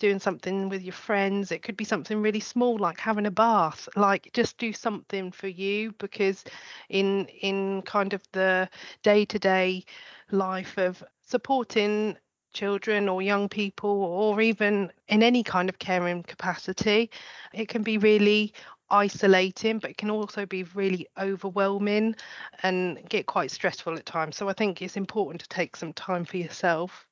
doing 0.00 0.18
something 0.18 0.68
with 0.68 0.82
your 0.82 0.92
friends. 0.92 1.52
It 1.52 1.62
could 1.62 1.76
be 1.76 1.84
something 1.84 2.20
really 2.20 2.40
small 2.40 2.76
like 2.78 2.98
having 2.98 3.26
a 3.26 3.30
bath. 3.30 3.88
Like 3.94 4.30
just 4.32 4.58
do 4.58 4.72
something 4.72 5.30
for 5.30 5.46
you 5.48 5.92
because 5.98 6.44
in 6.88 7.26
in 7.26 7.82
kind 7.82 8.12
of 8.12 8.22
the 8.32 8.68
day-to-day 9.02 9.84
life 10.32 10.76
of 10.78 11.04
supporting 11.22 12.16
children 12.52 13.08
or 13.08 13.22
young 13.22 13.48
people 13.48 13.90
or 13.90 14.40
even 14.40 14.90
in 15.08 15.22
any 15.22 15.44
kind 15.44 15.68
of 15.68 15.78
caring 15.78 16.24
capacity, 16.24 17.10
it 17.52 17.68
can 17.68 17.84
be 17.84 17.98
really 17.98 18.52
isolating, 18.90 19.78
but 19.78 19.90
it 19.90 19.96
can 19.96 20.10
also 20.10 20.46
be 20.46 20.64
really 20.74 21.06
overwhelming 21.18 22.16
and 22.64 22.98
get 23.08 23.26
quite 23.26 23.52
stressful 23.52 23.96
at 23.96 24.04
times. 24.04 24.36
So 24.36 24.48
I 24.48 24.52
think 24.52 24.82
it's 24.82 24.96
important 24.96 25.40
to 25.42 25.48
take 25.48 25.76
some 25.76 25.92
time 25.92 26.24
for 26.24 26.38
yourself. 26.38 27.06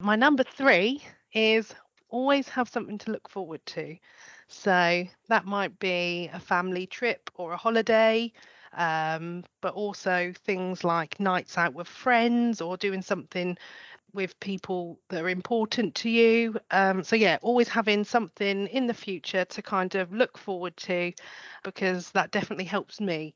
My 0.00 0.16
number 0.16 0.42
three 0.42 1.04
is 1.32 1.74
always 2.16 2.48
have 2.48 2.68
something 2.68 2.98
to 2.98 3.12
look 3.12 3.28
forward 3.28 3.64
to. 3.66 3.96
So 4.48 5.04
that 5.28 5.44
might 5.44 5.78
be 5.78 6.30
a 6.32 6.40
family 6.40 6.86
trip 6.86 7.30
or 7.34 7.52
a 7.52 7.56
holiday, 7.56 8.32
um, 8.72 9.44
but 9.60 9.74
also 9.74 10.32
things 10.44 10.84
like 10.84 11.20
nights 11.20 11.58
out 11.58 11.74
with 11.74 11.88
friends 11.88 12.60
or 12.60 12.76
doing 12.76 13.02
something 13.02 13.56
with 14.14 14.38
people 14.40 14.98
that 15.10 15.22
are 15.22 15.28
important 15.28 15.94
to 15.96 16.10
you. 16.10 16.56
Um, 16.70 17.04
so, 17.04 17.16
yeah, 17.16 17.38
always 17.42 17.68
having 17.68 18.04
something 18.04 18.66
in 18.68 18.86
the 18.86 18.94
future 18.94 19.44
to 19.44 19.62
kind 19.62 19.94
of 19.94 20.12
look 20.12 20.38
forward 20.38 20.76
to 20.78 21.12
because 21.64 22.10
that 22.12 22.30
definitely 22.30 22.64
helps 22.64 23.00
me. 23.00 23.34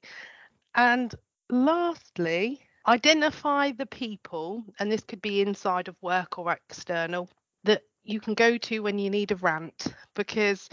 And 0.74 1.14
lastly, 1.50 2.60
identify 2.86 3.72
the 3.72 3.86
people, 3.86 4.64
and 4.78 4.90
this 4.90 5.02
could 5.04 5.22
be 5.22 5.42
inside 5.42 5.88
of 5.88 5.96
work 6.02 6.38
or 6.38 6.52
external, 6.52 7.28
that 7.64 7.82
you 8.04 8.20
can 8.20 8.34
go 8.34 8.58
to 8.58 8.80
when 8.80 8.98
you 8.98 9.10
need 9.10 9.30
a 9.30 9.36
rant 9.36 9.88
because 10.14 10.68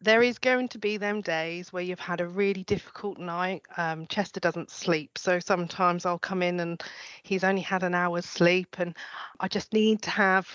there 0.00 0.22
is 0.22 0.38
going 0.38 0.68
to 0.68 0.78
be 0.78 0.96
them 0.96 1.20
days 1.20 1.72
where 1.72 1.82
you've 1.82 2.00
had 2.00 2.20
a 2.20 2.26
really 2.26 2.64
difficult 2.64 3.18
night. 3.18 3.62
Um, 3.76 4.06
Chester 4.06 4.40
doesn't 4.40 4.70
sleep, 4.70 5.16
so 5.16 5.38
sometimes 5.38 6.04
I'll 6.04 6.18
come 6.18 6.42
in 6.42 6.58
and 6.60 6.82
he's 7.22 7.44
only 7.44 7.60
had 7.62 7.84
an 7.84 7.94
hour's 7.94 8.26
sleep, 8.26 8.76
and 8.78 8.96
I 9.38 9.46
just 9.46 9.72
need 9.72 10.02
to 10.02 10.10
have 10.10 10.48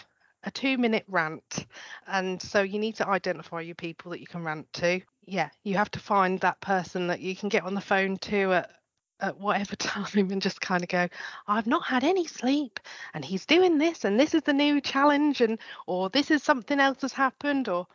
a 0.43 0.51
two 0.51 0.77
minute 0.77 1.05
rant. 1.07 1.65
And 2.07 2.41
so 2.41 2.61
you 2.61 2.77
need 2.77 2.95
to 2.95 3.07
identify 3.07 3.61
your 3.61 3.75
people 3.75 4.11
that 4.11 4.19
you 4.19 4.27
can 4.27 4.43
rant 4.43 4.71
to. 4.73 5.01
Yeah, 5.25 5.49
you 5.63 5.75
have 5.75 5.91
to 5.91 5.99
find 5.99 6.39
that 6.41 6.59
person 6.59 7.07
that 7.07 7.21
you 7.21 7.35
can 7.35 7.49
get 7.49 7.63
on 7.63 7.73
the 7.73 7.81
phone 7.81 8.17
to 8.17 8.53
at 8.53 8.71
at 9.19 9.39
whatever 9.39 9.75
time 9.77 10.31
and 10.31 10.41
just 10.41 10.61
kind 10.61 10.83
of 10.83 10.89
go 10.89 11.07
i've 11.47 11.67
not 11.67 11.85
had 11.85 12.03
any 12.03 12.25
sleep 12.25 12.79
and 13.13 13.23
he's 13.23 13.45
doing 13.45 13.77
this 13.77 14.05
and 14.05 14.19
this 14.19 14.33
is 14.33 14.43
the 14.43 14.53
new 14.53 14.79
challenge 14.81 15.41
and 15.41 15.59
or 15.85 16.09
this 16.09 16.31
is 16.31 16.43
something 16.43 16.79
else 16.79 17.01
has 17.01 17.13
happened 17.13 17.67
or 17.69 17.87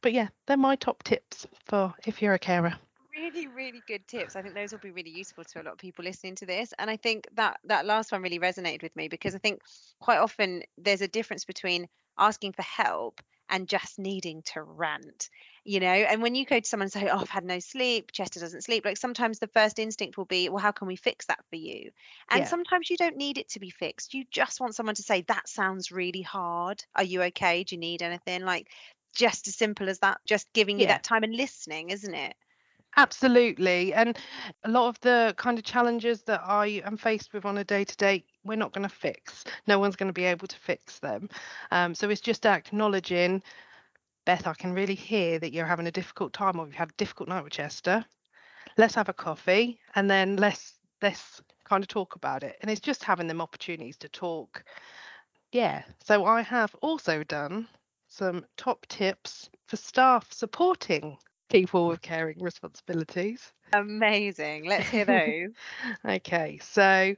but 0.00 0.12
yeah 0.12 0.28
they're 0.46 0.56
my 0.56 0.76
top 0.76 1.02
tips 1.02 1.46
for 1.64 1.94
if 2.06 2.20
you're 2.20 2.34
a 2.34 2.38
carer. 2.38 2.74
Really 3.16 3.46
really 3.46 3.82
good 3.86 4.06
tips. 4.08 4.34
I 4.36 4.42
think 4.42 4.54
those 4.54 4.72
will 4.72 4.80
be 4.80 4.90
really 4.90 5.10
useful 5.10 5.44
to 5.44 5.62
a 5.62 5.64
lot 5.64 5.72
of 5.72 5.78
people 5.78 6.04
listening 6.04 6.34
to 6.36 6.46
this 6.46 6.74
and 6.78 6.90
i 6.90 6.96
think 6.96 7.28
that 7.36 7.58
that 7.64 7.86
last 7.86 8.12
one 8.12 8.22
really 8.22 8.40
resonated 8.40 8.82
with 8.82 8.94
me 8.96 9.08
because 9.08 9.34
i 9.34 9.38
think 9.38 9.62
quite 10.00 10.18
often 10.18 10.62
there's 10.76 11.00
a 11.00 11.08
difference 11.08 11.44
between 11.44 11.88
asking 12.18 12.52
for 12.52 12.62
help 12.62 13.20
and 13.54 13.68
just 13.68 14.00
needing 14.00 14.42
to 14.42 14.60
rant 14.60 15.30
you 15.62 15.78
know 15.78 15.86
and 15.86 16.20
when 16.20 16.34
you 16.34 16.44
go 16.44 16.58
to 16.58 16.66
someone 16.66 16.86
and 16.86 16.92
say 16.92 17.08
oh 17.08 17.18
i've 17.18 17.30
had 17.30 17.44
no 17.44 17.60
sleep 17.60 18.10
chester 18.10 18.40
doesn't 18.40 18.64
sleep 18.64 18.84
like 18.84 18.96
sometimes 18.96 19.38
the 19.38 19.46
first 19.46 19.78
instinct 19.78 20.18
will 20.18 20.24
be 20.24 20.48
well 20.48 20.58
how 20.58 20.72
can 20.72 20.88
we 20.88 20.96
fix 20.96 21.26
that 21.26 21.38
for 21.48 21.56
you 21.56 21.88
and 22.30 22.40
yeah. 22.40 22.48
sometimes 22.48 22.90
you 22.90 22.96
don't 22.96 23.16
need 23.16 23.38
it 23.38 23.48
to 23.48 23.60
be 23.60 23.70
fixed 23.70 24.12
you 24.12 24.24
just 24.32 24.60
want 24.60 24.74
someone 24.74 24.96
to 24.96 25.04
say 25.04 25.22
that 25.28 25.48
sounds 25.48 25.92
really 25.92 26.20
hard 26.20 26.82
are 26.96 27.04
you 27.04 27.22
okay 27.22 27.62
do 27.62 27.76
you 27.76 27.80
need 27.80 28.02
anything 28.02 28.44
like 28.44 28.66
just 29.14 29.46
as 29.46 29.54
simple 29.54 29.88
as 29.88 30.00
that 30.00 30.18
just 30.26 30.52
giving 30.52 30.80
you 30.80 30.86
yeah. 30.86 30.94
that 30.94 31.04
time 31.04 31.22
and 31.22 31.36
listening 31.36 31.90
isn't 31.90 32.14
it 32.14 32.34
Absolutely. 32.96 33.92
And 33.92 34.16
a 34.62 34.70
lot 34.70 34.86
of 34.86 35.00
the 35.00 35.34
kind 35.36 35.58
of 35.58 35.64
challenges 35.64 36.22
that 36.22 36.42
I 36.44 36.80
am 36.84 36.96
faced 36.96 37.32
with 37.32 37.44
on 37.44 37.58
a 37.58 37.64
day 37.64 37.82
to 37.82 37.96
day, 37.96 38.24
we're 38.44 38.56
not 38.56 38.72
going 38.72 38.88
to 38.88 38.94
fix. 38.94 39.44
No 39.66 39.78
one's 39.78 39.96
going 39.96 40.08
to 40.08 40.12
be 40.12 40.24
able 40.24 40.46
to 40.46 40.56
fix 40.56 40.98
them. 40.98 41.28
Um, 41.70 41.94
so 41.94 42.10
it's 42.10 42.20
just 42.20 42.46
acknowledging 42.46 43.42
Beth, 44.24 44.46
I 44.46 44.54
can 44.54 44.72
really 44.72 44.94
hear 44.94 45.38
that 45.38 45.52
you're 45.52 45.66
having 45.66 45.86
a 45.86 45.92
difficult 45.92 46.32
time 46.32 46.58
or 46.58 46.66
you've 46.66 46.74
had 46.74 46.90
a 46.90 46.96
difficult 46.96 47.28
night 47.28 47.44
with 47.44 47.52
Chester. 47.52 48.04
Let's 48.76 48.94
have 48.94 49.08
a 49.08 49.14
coffee 49.14 49.78
and 49.94 50.10
then 50.10 50.36
let's 50.36 50.74
let's 51.02 51.42
kind 51.64 51.84
of 51.84 51.88
talk 51.88 52.16
about 52.16 52.42
it. 52.42 52.56
And 52.62 52.70
it's 52.70 52.80
just 52.80 53.04
having 53.04 53.26
them 53.26 53.40
opportunities 53.42 53.98
to 53.98 54.08
talk. 54.08 54.64
Yeah. 55.52 55.82
So 56.04 56.24
I 56.24 56.40
have 56.42 56.74
also 56.80 57.22
done 57.24 57.68
some 58.08 58.46
top 58.56 58.86
tips 58.86 59.50
for 59.66 59.76
staff 59.76 60.32
supporting 60.32 61.18
people 61.50 61.88
with 61.88 62.00
caring 62.00 62.38
responsibilities. 62.40 63.52
Amazing. 63.74 64.64
Let's 64.64 64.88
hear 64.88 65.04
those. 65.04 65.50
okay. 66.04 66.58
So 66.62 67.14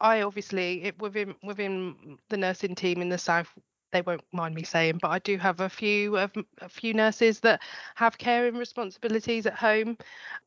I 0.00 0.22
obviously 0.22 0.84
it, 0.84 0.98
within 1.00 1.34
within 1.42 2.18
the 2.28 2.36
nursing 2.36 2.74
team 2.74 3.02
in 3.02 3.08
the 3.08 3.18
south 3.18 3.52
they 3.90 4.02
won't 4.02 4.24
mind 4.32 4.54
me 4.54 4.62
saying, 4.62 4.98
but 5.00 5.08
I 5.08 5.18
do 5.18 5.38
have 5.38 5.60
a 5.60 5.68
few 5.68 6.18
of 6.18 6.32
a 6.60 6.68
few 6.68 6.94
nurses 6.94 7.40
that 7.40 7.62
have 7.94 8.18
caring 8.18 8.56
responsibilities 8.56 9.46
at 9.46 9.54
home, 9.54 9.96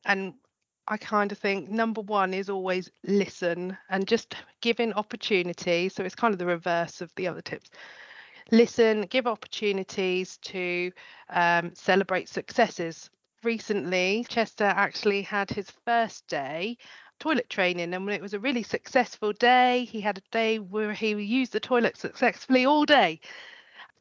and 0.04 0.34
I 0.88 0.96
kind 0.96 1.32
of 1.32 1.38
think 1.38 1.70
number 1.70 2.00
one 2.00 2.34
is 2.34 2.50
always 2.50 2.90
listen 3.04 3.76
and 3.88 4.06
just 4.06 4.34
giving 4.60 4.92
opportunity. 4.92 5.88
So 5.88 6.04
it's 6.04 6.14
kind 6.14 6.32
of 6.34 6.38
the 6.38 6.46
reverse 6.46 7.00
of 7.00 7.12
the 7.16 7.28
other 7.28 7.40
tips. 7.40 7.70
Listen, 8.50 9.02
give 9.02 9.26
opportunities 9.26 10.38
to 10.38 10.92
um, 11.30 11.74
celebrate 11.74 12.28
successes. 12.28 13.08
Recently, 13.44 14.24
Chester 14.28 14.64
actually 14.64 15.22
had 15.22 15.50
his 15.50 15.70
first 15.84 16.26
day 16.28 16.76
toilet 17.22 17.48
training 17.48 17.94
and 17.94 18.10
it 18.10 18.20
was 18.20 18.34
a 18.34 18.40
really 18.40 18.64
successful 18.64 19.32
day. 19.32 19.84
He 19.84 20.00
had 20.00 20.18
a 20.18 20.30
day 20.32 20.58
where 20.58 20.92
he 20.92 21.10
used 21.10 21.52
the 21.52 21.60
toilet 21.60 21.96
successfully 21.96 22.66
all 22.66 22.84
day. 22.84 23.20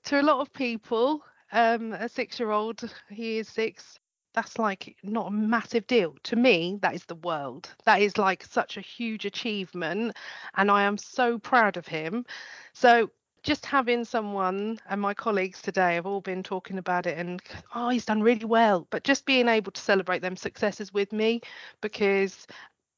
To 0.06 0.20
a 0.20 0.24
lot 0.24 0.40
of 0.40 0.52
people, 0.52 1.24
um, 1.52 1.94
a 1.94 2.10
six 2.10 2.40
year 2.40 2.50
old, 2.50 2.82
he 3.12 3.38
is 3.38 3.48
six, 3.48 4.00
that's 4.34 4.58
like 4.58 4.96
not 5.04 5.28
a 5.28 5.32
massive 5.32 5.86
deal. 5.86 6.16
To 6.24 6.36
me, 6.36 6.80
that 6.82 6.96
is 6.96 7.06
the 7.06 7.14
world. 7.14 7.70
That 7.86 8.02
is 8.02 8.18
like 8.18 8.44
such 8.44 8.78
a 8.78 8.82
huge 8.82 9.26
achievement. 9.26 10.18
And 10.56 10.72
I 10.72 10.82
am 10.82 10.98
so 10.98 11.38
proud 11.38 11.78
of 11.78 11.86
him. 11.86 12.26
So 12.74 13.12
just 13.44 13.66
having 13.66 14.04
someone 14.04 14.80
and 14.90 15.02
my 15.02 15.14
colleagues 15.14 15.62
today 15.62 15.96
have 15.96 16.06
all 16.06 16.22
been 16.22 16.44
talking 16.44 16.78
about 16.78 17.08
it 17.08 17.18
and 17.18 17.42
oh 17.74 17.90
he's 17.90 18.06
done 18.06 18.22
really 18.22 18.46
well 18.46 18.86
but 18.92 19.04
just 19.04 19.26
being 19.26 19.48
able 19.48 19.72
to 19.72 19.82
celebrate 19.82 20.22
them 20.22 20.36
successes 20.36 20.94
with 20.94 21.12
me 21.12 21.42
because 21.82 22.46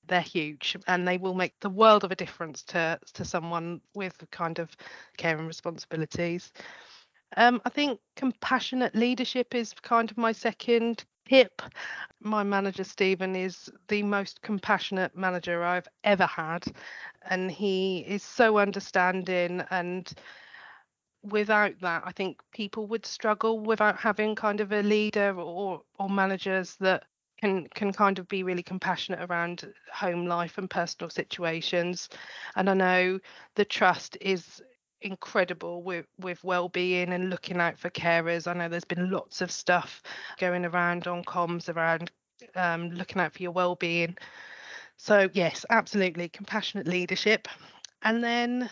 they're 0.08 0.22
huge 0.22 0.76
and 0.88 1.08
they 1.08 1.18
will 1.18 1.34
make 1.34 1.60
the 1.60 1.70
world 1.70 2.04
of 2.04 2.12
a 2.12 2.16
difference 2.16 2.64
to 2.64 3.00
to 3.14 3.26
someone 3.26 3.82
with 3.96 4.24
kind 4.32 4.60
of 4.60 4.76
care 5.18 5.38
and 5.38 5.48
responsibilities. 5.48 6.52
Um, 7.38 7.62
i 7.66 7.70
think 7.70 8.00
compassionate 8.16 8.96
leadership 8.96 9.56
is 9.56 9.74
kind 9.74 10.12
of 10.12 10.18
my 10.18 10.32
second 10.32 11.04
tip 11.28 11.62
my 12.20 12.44
manager 12.44 12.84
stephen 12.84 13.36
is 13.36 13.72
the 13.88 14.04
most 14.04 14.42
compassionate 14.42 15.16
manager 15.16 15.64
i've 15.64 15.88
ever 16.04 16.26
had 16.28 16.64
and 17.30 17.50
he 17.50 18.00
is 18.08 18.22
so 18.24 18.58
understanding 18.58 19.64
and 19.72 20.14
without 21.24 21.80
that 21.80 22.04
i 22.06 22.12
think 22.12 22.40
people 22.52 22.86
would 22.88 23.06
struggle 23.06 23.60
without 23.60 23.98
having 23.98 24.36
kind 24.36 24.60
of 24.60 24.72
a 24.72 24.84
leader 24.84 25.34
or 25.40 25.82
or 25.98 26.10
managers 26.10 26.76
that 26.78 27.06
can 27.44 27.68
can 27.76 27.92
kind 27.92 28.20
of 28.20 28.28
be 28.30 28.42
really 28.42 28.64
compassionate 28.64 29.30
around 29.30 29.74
home 29.94 30.26
life 30.26 30.58
and 30.58 30.70
personal 30.70 31.10
situations. 31.10 32.08
And 32.56 32.70
i 32.70 32.74
know 32.74 33.20
the 33.56 33.66
trust 33.66 34.18
is 34.22 34.62
incredible 35.02 35.84
with 35.84 36.06
with 36.18 36.42
well-being 36.46 37.12
and 37.12 37.30
looking 37.30 37.58
out 37.60 37.78
for 37.78 37.90
carers. 37.90 38.48
I 38.48 38.54
know 38.54 38.70
there's 38.70 38.86
been 38.86 39.12
lots 39.12 39.42
of 39.42 39.52
stuff 39.52 40.02
going 40.40 40.64
around 40.64 41.06
on 41.08 41.26
comms 41.26 41.68
around 41.68 42.12
um, 42.56 42.92
looking 42.92 43.22
out 43.22 43.34
for 43.34 43.44
your 43.44 43.52
well-being. 43.52 44.16
So 44.96 45.30
yes 45.34 45.66
absolutely 45.70 46.30
compassionate 46.30 46.88
leadership. 46.88 47.50
And 48.04 48.24
then 48.24 48.70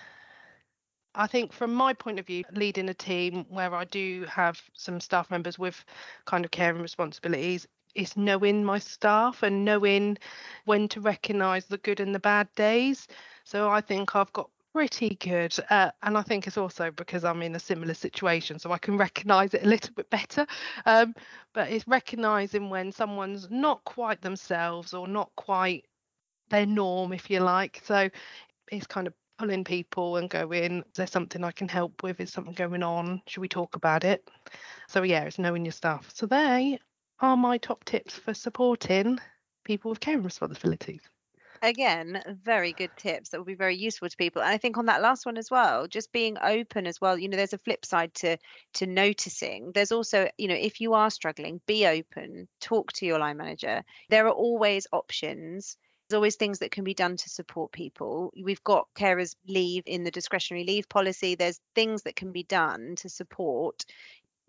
I 1.14 1.28
think 1.28 1.52
from 1.52 1.74
my 1.74 1.92
point 1.92 2.20
of 2.20 2.26
view, 2.26 2.46
leading 2.54 2.88
a 2.88 2.94
team 2.94 3.46
where 3.50 3.76
I 3.76 3.84
do 3.84 4.26
have 4.30 4.62
some 4.74 5.02
staff 5.02 5.30
members 5.30 5.60
with 5.60 5.84
kind 6.24 6.46
of 6.46 6.52
care 6.52 6.72
and 6.72 6.82
responsibilities 6.82 7.68
is 7.96 8.18
knowing 8.18 8.64
my 8.64 8.80
staff 8.80 9.44
and 9.44 9.66
knowing 9.66 10.18
when 10.66 10.88
to 10.90 11.02
recognise 11.02 11.66
the 11.66 11.78
good 11.80 12.00
and 12.00 12.14
the 12.14 12.20
bad 12.20 12.48
days. 12.56 13.08
So 13.44 13.70
I 13.70 13.82
think 13.82 14.16
I've 14.16 14.34
got 14.34 14.50
pretty 14.74 15.16
good 15.16 15.54
uh, 15.70 15.92
and 16.04 16.18
i 16.18 16.22
think 16.22 16.48
it's 16.48 16.58
also 16.58 16.92
because 16.92 17.26
i'm 17.26 17.42
in 17.42 17.56
a 17.56 17.60
similar 17.60 17.94
situation 17.94 18.58
so 18.58 18.72
i 18.72 18.78
can 18.78 18.98
recognize 18.98 19.54
it 19.54 19.64
a 19.64 19.68
little 19.68 19.94
bit 19.94 20.10
better. 20.10 20.46
Um, 20.86 21.14
but 21.54 21.70
it's 21.70 21.88
recognizing 21.88 22.70
when 22.70 22.92
someone's 22.92 23.50
not 23.52 23.84
quite 23.84 24.22
themselves 24.22 24.94
or 24.94 25.08
not 25.08 25.30
quite 25.36 25.86
their 26.50 26.66
norm 26.66 27.14
if 27.14 27.30
you 27.30 27.40
like. 27.40 27.82
So 27.84 28.10
it's 28.72 28.88
kind 28.88 29.08
of 29.08 29.14
pulling 29.38 29.64
people 29.64 30.18
and 30.18 30.30
going 30.30 30.80
is 30.80 30.84
there 30.96 31.08
something 31.08 31.44
i 31.44 31.52
can 31.52 31.68
help 31.68 32.04
with? 32.04 32.20
Is 32.20 32.32
something 32.32 32.54
going 32.54 32.84
on? 32.84 33.22
Should 33.28 33.42
we 33.42 33.48
talk 33.50 33.76
about 33.76 34.04
it? 34.04 34.30
So 34.88 35.04
yeah 35.04 35.24
it's 35.24 35.40
knowing 35.40 35.66
your 35.66 35.72
stuff. 35.74 36.10
So 36.14 36.26
they 36.26 36.80
are 37.22 37.38
my 37.38 37.58
top 37.58 37.86
tips 37.86 38.18
for 38.18 38.34
supporting 38.34 39.20
people 39.64 39.90
with 39.90 40.00
care 40.00 40.20
responsibilities? 40.20 41.02
Again 41.64 42.24
very 42.44 42.74
good 42.74 42.96
tips 42.98 43.30
that 43.30 43.38
will 43.38 43.46
be 43.46 43.54
very 43.54 43.76
useful 43.76 44.10
to 44.10 44.18
people. 44.18 44.42
And 44.42 44.50
i 44.52 44.58
think 44.58 44.78
on 44.78 44.88
that 44.88 45.02
last 45.02 45.26
one 45.28 45.38
as 45.38 45.52
well 45.52 45.88
just 45.88 46.12
being 46.12 46.38
open 46.42 46.88
as 46.88 47.00
well. 47.00 47.18
You 47.20 47.30
know 47.30 47.38
there's 47.38 47.54
a 47.54 47.58
flip 47.60 47.86
side 47.86 48.14
to 48.16 48.38
to 48.74 48.88
noticing. 48.88 49.72
There's 49.72 49.92
also 49.92 50.30
you 50.40 50.48
know 50.48 50.56
if 50.56 50.82
you 50.82 50.94
are 50.94 51.12
struggling 51.12 51.62
be 51.68 51.86
open 51.86 52.48
talk 52.60 52.94
to 52.94 53.06
your 53.06 53.20
line 53.20 53.38
manager. 53.38 53.84
There 54.10 54.26
are 54.28 54.32
always 54.34 54.88
options. 54.92 55.78
There's 56.10 56.16
always 56.18 56.36
things 56.36 56.60
that 56.60 56.72
can 56.72 56.84
be 56.84 56.96
done 56.96 57.16
to 57.18 57.30
support 57.30 57.72
people. 57.72 58.34
We've 58.44 58.64
got 58.64 58.88
carers 58.96 59.36
leave 59.48 59.84
in 59.86 60.04
the 60.04 60.12
discretionary 60.12 60.66
leave 60.66 60.90
policy. 60.90 61.36
There's 61.36 61.62
things 61.76 62.02
that 62.04 62.16
can 62.16 62.32
be 62.32 62.44
done 62.44 62.96
to 62.98 63.08
support 63.10 63.86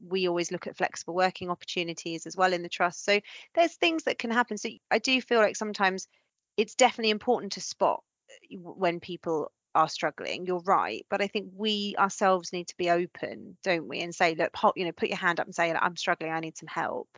we 0.07 0.29
always 0.29 0.51
look 0.51 0.67
at 0.67 0.77
flexible 0.77 1.15
working 1.15 1.51
opportunities 1.51 2.27
as 2.27 2.37
well 2.37 2.53
in 2.53 2.63
the 2.63 2.69
trust. 2.69 3.05
So 3.05 3.21
there's 3.55 3.75
things 3.75 4.05
that 4.05 4.19
can 4.19 4.31
happen. 4.31 4.59
So 4.59 4.69
I 4.91 4.99
do 4.99 5.21
feel 5.21 5.41
like 5.41 5.57
sometimes 5.57 6.09
it's 6.57 6.75
definitely 6.75 7.11
important 7.11 7.53
to 7.53 7.61
spot 7.61 8.03
uh, 8.31 8.57
when 8.59 9.01
people 9.01 9.51
are 9.75 9.89
struggling 9.89 10.45
you're 10.45 10.61
right 10.61 11.07
but 11.09 11.23
i 11.23 11.27
think 11.27 11.49
we 11.57 11.95
ourselves 11.99 12.53
need 12.53 12.69
to 12.69 12.77
be 12.77 12.91
open 12.91 13.57
don't 13.63 13.89
we 13.89 14.01
and 14.01 14.15
say 14.15 14.35
look 14.35 14.55
you 14.77 14.85
know 14.85 14.93
put 14.93 15.09
your 15.09 15.17
hand 15.17 15.41
up 15.41 15.47
and 15.47 15.55
say 15.55 15.73
i'm 15.73 15.97
struggling 15.97 16.31
i 16.31 16.41
need 16.41 16.57
some 16.59 16.69
help 16.69 17.09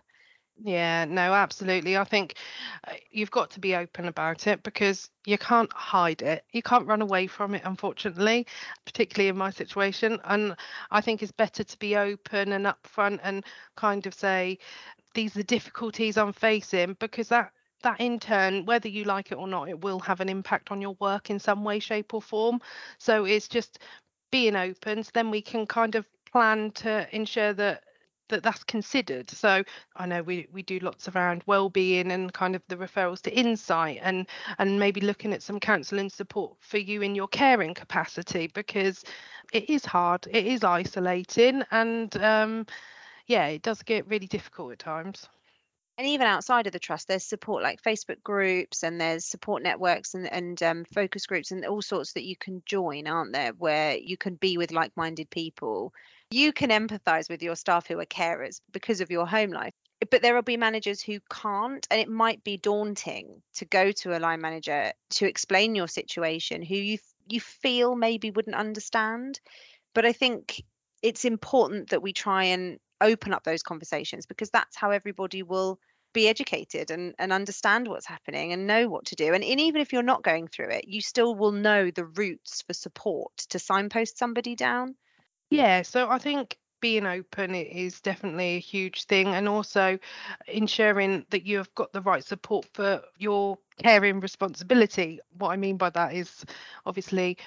yeah, 0.56 1.04
no, 1.04 1.34
absolutely. 1.34 1.96
I 1.96 2.04
think 2.04 2.36
uh, 2.86 2.92
you've 3.10 3.30
got 3.30 3.50
to 3.52 3.60
be 3.60 3.74
open 3.74 4.06
about 4.06 4.46
it 4.46 4.62
because 4.62 5.10
you 5.26 5.36
can't 5.36 5.72
hide 5.72 6.22
it. 6.22 6.44
You 6.52 6.62
can't 6.62 6.86
run 6.86 7.02
away 7.02 7.26
from 7.26 7.54
it, 7.54 7.62
unfortunately, 7.64 8.46
particularly 8.84 9.28
in 9.28 9.36
my 9.36 9.50
situation. 9.50 10.20
And 10.24 10.54
I 10.90 11.00
think 11.00 11.22
it's 11.22 11.32
better 11.32 11.64
to 11.64 11.78
be 11.78 11.96
open 11.96 12.52
and 12.52 12.66
upfront 12.66 13.18
and 13.24 13.44
kind 13.76 14.06
of 14.06 14.14
say, 14.14 14.58
these 15.14 15.34
are 15.36 15.40
the 15.40 15.44
difficulties 15.44 16.16
I'm 16.18 16.32
facing 16.32 16.96
because 17.00 17.28
that 17.28 17.52
that 17.82 18.00
in 18.00 18.18
turn, 18.18 18.64
whether 18.66 18.88
you 18.88 19.04
like 19.04 19.32
it 19.32 19.36
or 19.36 19.48
not, 19.48 19.68
it 19.68 19.80
will 19.80 20.00
have 20.00 20.20
an 20.20 20.28
impact 20.28 20.70
on 20.72 20.80
your 20.80 20.96
work 21.00 21.30
in 21.30 21.38
some 21.38 21.64
way, 21.64 21.78
shape, 21.78 22.14
or 22.14 22.22
form. 22.22 22.60
So 22.98 23.24
it's 23.26 23.48
just 23.48 23.78
being 24.30 24.56
open. 24.56 25.04
So 25.04 25.10
then 25.14 25.30
we 25.30 25.42
can 25.42 25.66
kind 25.66 25.94
of 25.94 26.06
plan 26.32 26.70
to 26.72 27.06
ensure 27.14 27.52
that 27.54 27.84
that 28.28 28.42
that's 28.42 28.64
considered. 28.64 29.30
So 29.30 29.62
i 29.96 30.06
know 30.06 30.22
we 30.22 30.46
we 30.52 30.62
do 30.62 30.78
lots 30.80 31.08
around 31.08 31.42
well-being 31.46 32.10
and 32.10 32.32
kind 32.32 32.54
of 32.56 32.62
the 32.68 32.76
referrals 32.76 33.20
to 33.22 33.34
insight 33.34 34.00
and 34.02 34.26
and 34.58 34.78
maybe 34.78 35.00
looking 35.00 35.32
at 35.32 35.42
some 35.42 35.60
counselling 35.60 36.10
support 36.10 36.56
for 36.60 36.78
you 36.78 37.02
in 37.02 37.14
your 37.14 37.28
caring 37.28 37.74
capacity 37.74 38.48
because 38.48 39.04
it 39.52 39.68
is 39.70 39.84
hard 39.84 40.26
it 40.30 40.46
is 40.46 40.64
isolating 40.64 41.62
and 41.70 42.16
um 42.22 42.66
yeah 43.26 43.46
it 43.46 43.62
does 43.62 43.82
get 43.82 44.06
really 44.08 44.26
difficult 44.26 44.72
at 44.72 44.78
times. 44.78 45.28
And 45.96 46.08
even 46.08 46.26
outside 46.26 46.66
of 46.66 46.72
the 46.72 46.80
trust 46.80 47.06
there's 47.06 47.24
support 47.24 47.62
like 47.62 47.80
facebook 47.82 48.20
groups 48.24 48.82
and 48.82 49.00
there's 49.00 49.24
support 49.24 49.62
networks 49.62 50.14
and, 50.14 50.30
and 50.32 50.60
um, 50.62 50.84
focus 50.92 51.26
groups 51.26 51.52
and 51.52 51.64
all 51.64 51.82
sorts 51.82 52.14
that 52.14 52.24
you 52.24 52.37
can 52.37 52.62
join 52.66 53.06
aren't 53.06 53.32
there? 53.32 53.52
Where 53.52 53.96
you 53.96 54.16
can 54.16 54.34
be 54.34 54.58
with 54.58 54.72
like-minded 54.72 55.30
people 55.30 55.92
you 56.30 56.52
can 56.52 56.70
empathize 56.70 57.28
with 57.28 57.42
your 57.42 57.56
staff 57.56 57.87
who 57.87 57.98
are 57.98 58.06
carers 58.06 58.60
because 58.72 59.00
of 59.00 59.10
your 59.10 59.26
home 59.26 59.50
life 59.50 59.72
but 60.10 60.20
there 60.20 60.34
will 60.34 60.42
be 60.42 60.56
managers 60.56 61.00
who 61.00 61.18
can't 61.30 61.87
and 61.90 62.00
it 62.00 62.08
might 62.08 62.42
be 62.44 62.56
daunting 62.56 63.42
to 63.54 63.64
go 63.64 63.90
to 63.92 64.16
a 64.16 64.20
line 64.20 64.40
manager 64.40 64.92
to 65.10 65.26
explain 65.26 65.74
your 65.74 65.88
situation 65.88 66.62
who 66.62 66.74
you 66.74 66.98
you 67.28 67.40
feel 67.40 67.94
maybe 67.94 68.30
wouldn't 68.30 68.56
understand 68.56 69.40
but 69.94 70.04
i 70.04 70.12
think 70.12 70.62
it's 71.02 71.24
important 71.24 71.90
that 71.90 72.02
we 72.02 72.12
try 72.12 72.44
and 72.44 72.78
open 73.00 73.32
up 73.32 73.44
those 73.44 73.62
conversations 73.62 74.26
because 74.26 74.50
that's 74.50 74.76
how 74.76 74.90
everybody 74.90 75.42
will 75.42 75.78
be 76.14 76.28
educated 76.28 76.90
and, 76.90 77.14
and 77.18 77.32
understand 77.32 77.87
what's 77.88 78.06
happening 78.06 78.52
and 78.52 78.66
know 78.66 78.88
what 78.88 79.04
to 79.06 79.16
do. 79.16 79.34
And, 79.34 79.44
and 79.44 79.60
even 79.60 79.82
if 79.82 79.92
you're 79.92 80.02
not 80.02 80.22
going 80.22 80.48
through 80.48 80.70
it, 80.70 80.88
you 80.88 81.02
still 81.02 81.34
will 81.34 81.52
know 81.52 81.90
the 81.90 82.06
routes 82.06 82.62
for 82.62 82.72
support 82.72 83.37
to 83.50 83.58
signpost 83.58 84.16
somebody 84.16 84.54
down. 84.54 84.94
Yeah, 85.54 85.82
so 85.82 86.10
I 86.10 86.18
think 86.18 86.58
being 86.80 87.06
open 87.06 87.54
is 87.54 88.00
definitely 88.00 88.56
a 88.56 88.60
huge 88.60 89.04
thing 89.04 89.28
and 89.28 89.48
also 89.48 89.98
ensuring 90.48 91.24
that 91.30 91.44
you 91.46 91.56
have 91.58 91.72
got 91.74 91.92
the 91.92 92.02
right 92.02 92.24
support 92.24 92.66
for 92.74 93.02
your 93.18 93.58
caring 93.78 94.20
responsibility. 94.20 95.20
What 95.38 95.50
i 95.50 95.56
mean 95.56 95.76
by 95.78 95.90
that 95.90 96.12
is 96.14 96.44
obviously 96.84 97.38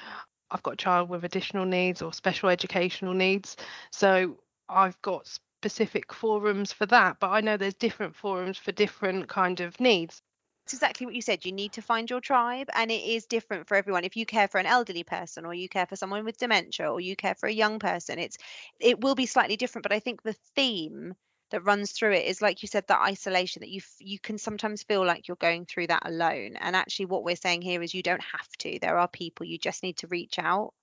i've 0.51 0.63
got 0.63 0.73
a 0.75 0.77
child 0.77 1.09
with 1.09 1.23
additional 1.25 1.65
needs 1.65 2.01
or 2.01 2.13
special 2.13 2.49
educational 2.49 3.13
needs 3.13 3.57
so 3.91 4.37
i've 4.69 4.99
got 5.01 5.27
specific 5.27 6.13
forums 6.13 6.71
for 6.73 6.85
that 6.87 7.17
but 7.19 7.29
i 7.29 7.41
know 7.41 7.57
there's 7.57 7.73
different 7.75 8.15
forums 8.15 8.57
for 8.57 8.71
different 8.71 9.27
kind 9.27 9.59
of 9.61 9.79
needs 9.79 10.21
it's 10.67 10.73
exactly 10.73 11.05
what 11.05 11.15
you 11.15 11.21
said 11.21 11.45
you 11.45 11.53
need 11.53 11.71
to 11.71 11.81
find 11.81 12.09
your 12.09 12.19
tribe 12.19 12.67
and 12.73 12.91
it 12.91 13.01
is 13.01 13.25
different 13.25 13.69
for 13.69 13.75
everyone. 13.75 14.03
If 14.03 14.17
you 14.17 14.25
care 14.25 14.49
for 14.49 14.57
an 14.57 14.65
elderly 14.65 15.05
person 15.05 15.45
or 15.45 15.53
you 15.53 15.69
care 15.69 15.85
for 15.85 15.95
someone 15.95 16.25
with 16.25 16.37
dementia 16.37 16.91
or 16.91 16.99
you 16.99 17.15
care 17.15 17.35
for 17.35 17.47
a 17.47 17.53
young 17.53 17.79
person 17.79 18.19
it's 18.19 18.37
it 18.77 18.99
will 18.99 19.15
be 19.15 19.25
slightly 19.25 19.55
different 19.55 19.83
but 19.83 19.93
i 19.93 19.99
think 19.99 20.21
the 20.21 20.35
theme 20.57 21.15
that 21.51 21.63
runs 21.63 21.93
through 21.93 22.11
it 22.11 22.25
is 22.25 22.41
like 22.41 22.61
you 22.61 22.67
said 22.67 22.83
that 22.87 23.01
isolation 23.01 23.61
that 23.61 23.69
you 23.69 23.79
you 23.99 24.19
can 24.19 24.37
sometimes 24.37 24.83
feel 24.83 25.05
like 25.05 25.29
you're 25.29 25.37
going 25.37 25.65
through 25.65 25.87
that 25.87 26.05
alone 26.05 26.57
and 26.57 26.75
actually 26.75 27.05
what 27.05 27.23
we're 27.23 27.37
saying 27.37 27.61
here 27.61 27.81
is 27.81 27.93
you 27.93 28.03
don't 28.03 28.21
have 28.21 28.49
to 28.59 28.77
there 28.81 28.97
are 28.97 29.07
people 29.07 29.45
you 29.45 29.57
just 29.57 29.83
need 29.83 29.95
to 29.95 30.07
reach 30.07 30.37
out. 30.37 30.73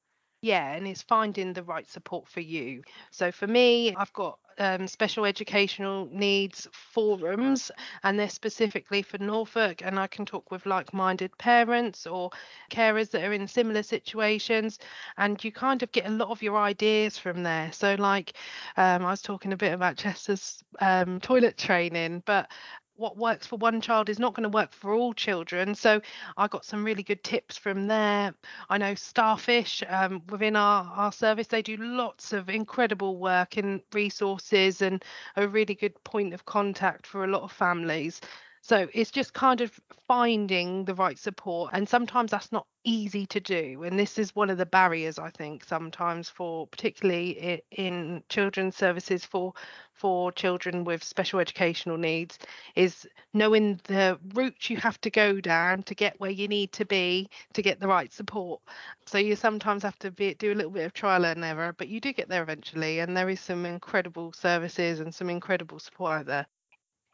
Yeah 0.40 0.72
and 0.72 0.88
it's 0.88 1.02
finding 1.02 1.52
the 1.52 1.62
right 1.62 1.88
support 1.90 2.26
for 2.26 2.40
you. 2.40 2.82
So 3.10 3.30
for 3.32 3.46
me 3.46 3.94
i've 3.94 4.14
got 4.14 4.38
um, 4.58 4.86
special 4.86 5.24
educational 5.24 6.08
needs 6.12 6.68
forums, 6.72 7.70
and 8.02 8.18
they're 8.18 8.28
specifically 8.28 9.02
for 9.02 9.18
Norfolk. 9.18 9.82
And 9.84 9.98
I 9.98 10.06
can 10.06 10.24
talk 10.24 10.50
with 10.50 10.66
like 10.66 10.92
minded 10.92 11.36
parents 11.38 12.06
or 12.06 12.30
carers 12.70 13.10
that 13.10 13.24
are 13.24 13.32
in 13.32 13.46
similar 13.48 13.82
situations, 13.82 14.78
and 15.16 15.42
you 15.42 15.52
kind 15.52 15.82
of 15.82 15.92
get 15.92 16.06
a 16.06 16.10
lot 16.10 16.30
of 16.30 16.42
your 16.42 16.56
ideas 16.56 17.18
from 17.18 17.42
there. 17.42 17.72
So, 17.72 17.94
like, 17.98 18.34
um, 18.76 19.04
I 19.04 19.10
was 19.10 19.22
talking 19.22 19.52
a 19.52 19.56
bit 19.56 19.72
about 19.72 19.96
Chester's 19.96 20.62
um, 20.80 21.20
toilet 21.20 21.56
training, 21.56 22.22
but 22.26 22.50
what 22.96 23.16
works 23.16 23.46
for 23.46 23.56
one 23.56 23.80
child 23.80 24.08
is 24.08 24.18
not 24.18 24.34
going 24.34 24.44
to 24.44 24.48
work 24.48 24.72
for 24.72 24.94
all 24.94 25.12
children. 25.12 25.74
So 25.74 26.00
I 26.36 26.48
got 26.48 26.64
some 26.64 26.84
really 26.84 27.02
good 27.02 27.22
tips 27.24 27.56
from 27.56 27.86
there. 27.86 28.34
I 28.68 28.78
know 28.78 28.94
Starfish 28.94 29.82
um, 29.88 30.22
within 30.28 30.56
our, 30.56 30.84
our 30.94 31.12
service, 31.12 31.48
they 31.48 31.62
do 31.62 31.76
lots 31.76 32.32
of 32.32 32.48
incredible 32.48 33.16
work 33.18 33.56
and 33.56 33.80
resources 33.92 34.82
and 34.82 35.04
a 35.36 35.48
really 35.48 35.74
good 35.74 36.02
point 36.04 36.34
of 36.34 36.44
contact 36.44 37.06
for 37.06 37.24
a 37.24 37.28
lot 37.28 37.42
of 37.42 37.52
families. 37.52 38.20
So 38.66 38.88
it's 38.94 39.10
just 39.10 39.34
kind 39.34 39.60
of 39.60 39.78
finding 40.08 40.86
the 40.86 40.94
right 40.94 41.18
support. 41.18 41.72
And 41.74 41.86
sometimes 41.86 42.30
that's 42.30 42.50
not 42.50 42.66
easy 42.82 43.26
to 43.26 43.38
do. 43.38 43.82
And 43.82 43.98
this 43.98 44.18
is 44.18 44.34
one 44.34 44.48
of 44.48 44.56
the 44.56 44.64
barriers, 44.64 45.18
I 45.18 45.28
think, 45.28 45.64
sometimes 45.64 46.30
for 46.30 46.66
particularly 46.68 47.62
in 47.70 48.22
children's 48.30 48.74
services 48.74 49.22
for 49.22 49.52
for 49.92 50.32
children 50.32 50.84
with 50.84 51.04
special 51.04 51.40
educational 51.40 51.98
needs 51.98 52.38
is 52.74 53.06
knowing 53.34 53.80
the 53.84 54.18
route 54.32 54.70
you 54.70 54.78
have 54.78 54.98
to 55.02 55.10
go 55.10 55.42
down 55.42 55.82
to 55.82 55.94
get 55.94 56.18
where 56.18 56.30
you 56.30 56.48
need 56.48 56.72
to 56.72 56.86
be 56.86 57.28
to 57.52 57.60
get 57.60 57.80
the 57.80 57.86
right 57.86 58.14
support. 58.14 58.62
So 59.04 59.18
you 59.18 59.36
sometimes 59.36 59.82
have 59.82 59.98
to 59.98 60.10
be, 60.10 60.32
do 60.34 60.52
a 60.52 60.54
little 60.54 60.72
bit 60.72 60.86
of 60.86 60.94
trial 60.94 61.26
and 61.26 61.44
error, 61.44 61.74
but 61.76 61.88
you 61.88 62.00
do 62.00 62.14
get 62.14 62.30
there 62.30 62.42
eventually. 62.42 63.00
And 63.00 63.14
there 63.14 63.28
is 63.28 63.40
some 63.40 63.66
incredible 63.66 64.32
services 64.32 65.00
and 65.00 65.14
some 65.14 65.28
incredible 65.28 65.78
support 65.78 66.20
out 66.20 66.26
there 66.26 66.46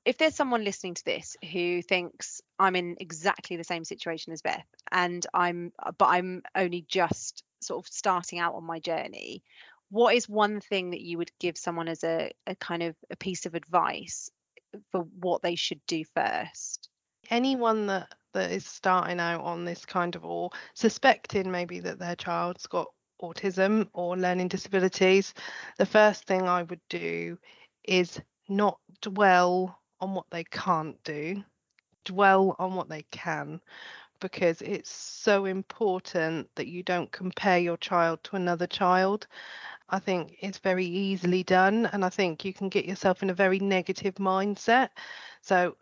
if 0.04 0.18
there's 0.18 0.34
someone 0.34 0.64
listening 0.64 0.94
to 0.94 1.04
this 1.04 1.36
who 1.52 1.82
thinks 1.82 2.40
I'm 2.58 2.76
in 2.76 2.96
exactly 3.00 3.56
the 3.56 3.64
same 3.64 3.84
situation 3.84 4.32
as 4.32 4.42
Beth 4.42 4.66
and 4.90 5.26
I'm 5.34 5.72
uh, 5.78 5.92
but 5.96 6.06
I'm 6.06 6.42
only 6.54 6.84
just 6.88 7.42
sort 7.60 7.84
of 7.84 7.92
starting 7.92 8.38
out 8.38 8.54
on 8.54 8.64
my 8.64 8.78
journey, 8.80 9.42
what 9.90 10.14
is 10.14 10.28
one 10.28 10.60
thing 10.60 10.90
that 10.90 11.02
you 11.02 11.18
would 11.18 11.30
give 11.38 11.58
someone 11.58 11.88
as 11.88 12.04
a, 12.04 12.30
a 12.46 12.54
kind 12.56 12.82
of 12.82 12.96
a 13.10 13.16
piece 13.16 13.46
of 13.46 13.54
advice 13.54 14.30
for 14.90 15.06
what 15.18 15.42
they 15.42 15.56
should 15.56 15.80
do 15.86 16.04
first? 16.14 16.88
Anyone 17.28 17.86
that 17.86 18.14
that 18.32 18.52
is 18.52 18.64
starting 18.64 19.18
out 19.20 19.40
on 19.40 19.64
this 19.64 19.84
kind 19.84 20.14
of 20.14 20.24
or 20.24 20.50
suspecting 20.74 21.50
maybe 21.50 21.80
that 21.80 21.98
their 21.98 22.14
child's 22.14 22.66
got 22.66 22.86
autism 23.20 23.88
or 23.92 24.16
learning 24.16 24.48
disabilities, 24.48 25.34
the 25.78 25.86
first 25.86 26.24
thing 26.24 26.42
I 26.42 26.62
would 26.62 26.80
do 26.88 27.36
is 27.84 28.20
not 28.48 28.78
dwell 29.02 29.79
on 30.00 30.14
what 30.14 30.26
they 30.30 30.44
can't 30.44 31.02
do, 31.04 31.42
dwell 32.04 32.56
on 32.58 32.74
what 32.74 32.88
they 32.88 33.02
can, 33.10 33.60
because 34.20 34.62
it's 34.62 34.90
so 34.90 35.46
important 35.46 36.48
that 36.54 36.66
you 36.68 36.82
don't 36.82 37.10
compare 37.12 37.58
your 37.58 37.76
child 37.78 38.22
to 38.24 38.36
another 38.36 38.66
child. 38.66 39.26
I 39.88 39.98
think 39.98 40.36
it's 40.40 40.58
very 40.58 40.86
easily 40.86 41.42
done, 41.42 41.86
and 41.86 42.04
I 42.04 42.10
think 42.10 42.44
you 42.44 42.52
can 42.52 42.68
get 42.68 42.84
yourself 42.84 43.22
in 43.22 43.30
a 43.30 43.34
very 43.34 43.58
negative 43.58 44.14
mindset. 44.14 44.90
So, 45.42 45.76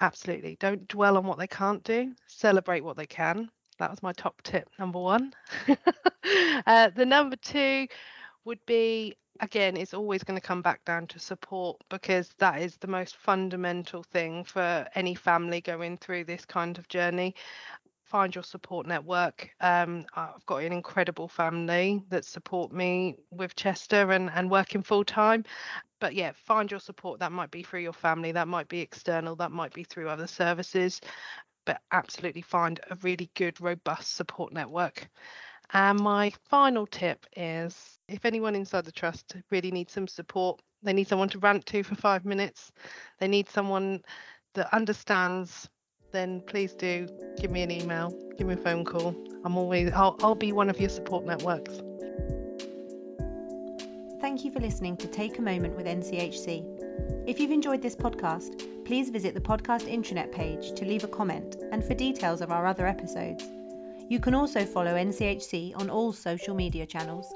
absolutely, 0.00 0.56
don't 0.58 0.88
dwell 0.88 1.16
on 1.16 1.24
what 1.24 1.38
they 1.38 1.46
can't 1.46 1.82
do, 1.84 2.12
celebrate 2.26 2.82
what 2.82 2.96
they 2.96 3.06
can. 3.06 3.50
That 3.78 3.90
was 3.90 4.02
my 4.02 4.12
top 4.12 4.40
tip, 4.42 4.68
number 4.78 4.98
one. 4.98 5.32
uh, 6.66 6.90
the 6.96 7.06
number 7.06 7.36
two 7.36 7.86
would 8.44 8.64
be 8.66 9.16
again, 9.40 9.76
it's 9.76 9.94
always 9.94 10.24
going 10.24 10.38
to 10.38 10.46
come 10.46 10.62
back 10.62 10.84
down 10.84 11.06
to 11.08 11.18
support 11.18 11.76
because 11.88 12.30
that 12.38 12.60
is 12.60 12.76
the 12.76 12.86
most 12.86 13.16
fundamental 13.16 14.02
thing 14.02 14.44
for 14.44 14.86
any 14.94 15.14
family 15.14 15.60
going 15.60 15.98
through 15.98 16.24
this 16.24 16.44
kind 16.44 16.78
of 16.78 16.88
journey. 16.88 17.34
Find 18.04 18.34
your 18.34 18.44
support 18.44 18.86
network. 18.86 19.50
Um, 19.60 20.06
I've 20.14 20.46
got 20.46 20.62
an 20.62 20.72
incredible 20.72 21.28
family 21.28 22.04
that 22.08 22.24
support 22.24 22.72
me 22.72 23.16
with 23.30 23.56
Chester 23.56 24.12
and, 24.12 24.30
and 24.30 24.50
working 24.50 24.82
full 24.82 25.04
time. 25.04 25.44
But 25.98 26.14
yeah, 26.14 26.32
find 26.34 26.70
your 26.70 26.80
support. 26.80 27.20
That 27.20 27.32
might 27.32 27.50
be 27.50 27.62
through 27.62 27.80
your 27.80 27.92
family, 27.92 28.32
that 28.32 28.48
might 28.48 28.68
be 28.68 28.80
external, 28.80 29.34
that 29.36 29.50
might 29.50 29.72
be 29.74 29.82
through 29.82 30.08
other 30.08 30.26
services. 30.26 31.00
But 31.64 31.80
absolutely 31.90 32.42
find 32.42 32.78
a 32.90 32.96
really 33.02 33.30
good, 33.34 33.60
robust 33.60 34.14
support 34.14 34.52
network. 34.52 35.08
And 35.72 36.00
my 36.00 36.32
final 36.48 36.86
tip 36.86 37.26
is 37.36 37.98
if 38.08 38.24
anyone 38.24 38.54
inside 38.54 38.84
the 38.84 38.92
trust 38.92 39.36
really 39.50 39.70
needs 39.70 39.92
some 39.92 40.06
support, 40.06 40.60
they 40.82 40.92
need 40.92 41.08
someone 41.08 41.28
to 41.30 41.38
rant 41.38 41.66
to 41.66 41.82
for 41.82 41.94
five 41.96 42.24
minutes, 42.24 42.70
they 43.18 43.28
need 43.28 43.48
someone 43.48 44.02
that 44.54 44.72
understands, 44.74 45.68
then 46.12 46.40
please 46.46 46.72
do 46.74 47.08
give 47.40 47.50
me 47.50 47.62
an 47.62 47.70
email, 47.70 48.10
give 48.38 48.46
me 48.46 48.54
a 48.54 48.56
phone 48.56 48.84
call. 48.84 49.14
I'm 49.44 49.56
always, 49.56 49.92
I'll, 49.92 50.16
I'll 50.22 50.34
be 50.34 50.52
one 50.52 50.70
of 50.70 50.80
your 50.80 50.88
support 50.88 51.24
networks. 51.24 51.80
Thank 54.20 54.44
you 54.44 54.50
for 54.50 54.60
listening 54.60 54.96
to 54.98 55.08
Take 55.08 55.38
a 55.38 55.42
Moment 55.42 55.76
with 55.76 55.86
NCHC. 55.86 57.28
If 57.28 57.38
you've 57.38 57.50
enjoyed 57.50 57.82
this 57.82 57.94
podcast, 57.96 58.84
please 58.84 59.10
visit 59.10 59.34
the 59.34 59.40
podcast 59.40 59.92
intranet 59.92 60.32
page 60.32 60.72
to 60.72 60.84
leave 60.84 61.04
a 61.04 61.08
comment 61.08 61.56
and 61.72 61.84
for 61.84 61.94
details 61.94 62.40
of 62.40 62.50
our 62.50 62.66
other 62.66 62.86
episodes. 62.86 63.44
You 64.08 64.20
can 64.20 64.34
also 64.34 64.64
follow 64.64 64.94
NCHC 64.94 65.76
on 65.76 65.90
all 65.90 66.12
social 66.12 66.54
media 66.54 66.86
channels. 66.86 67.26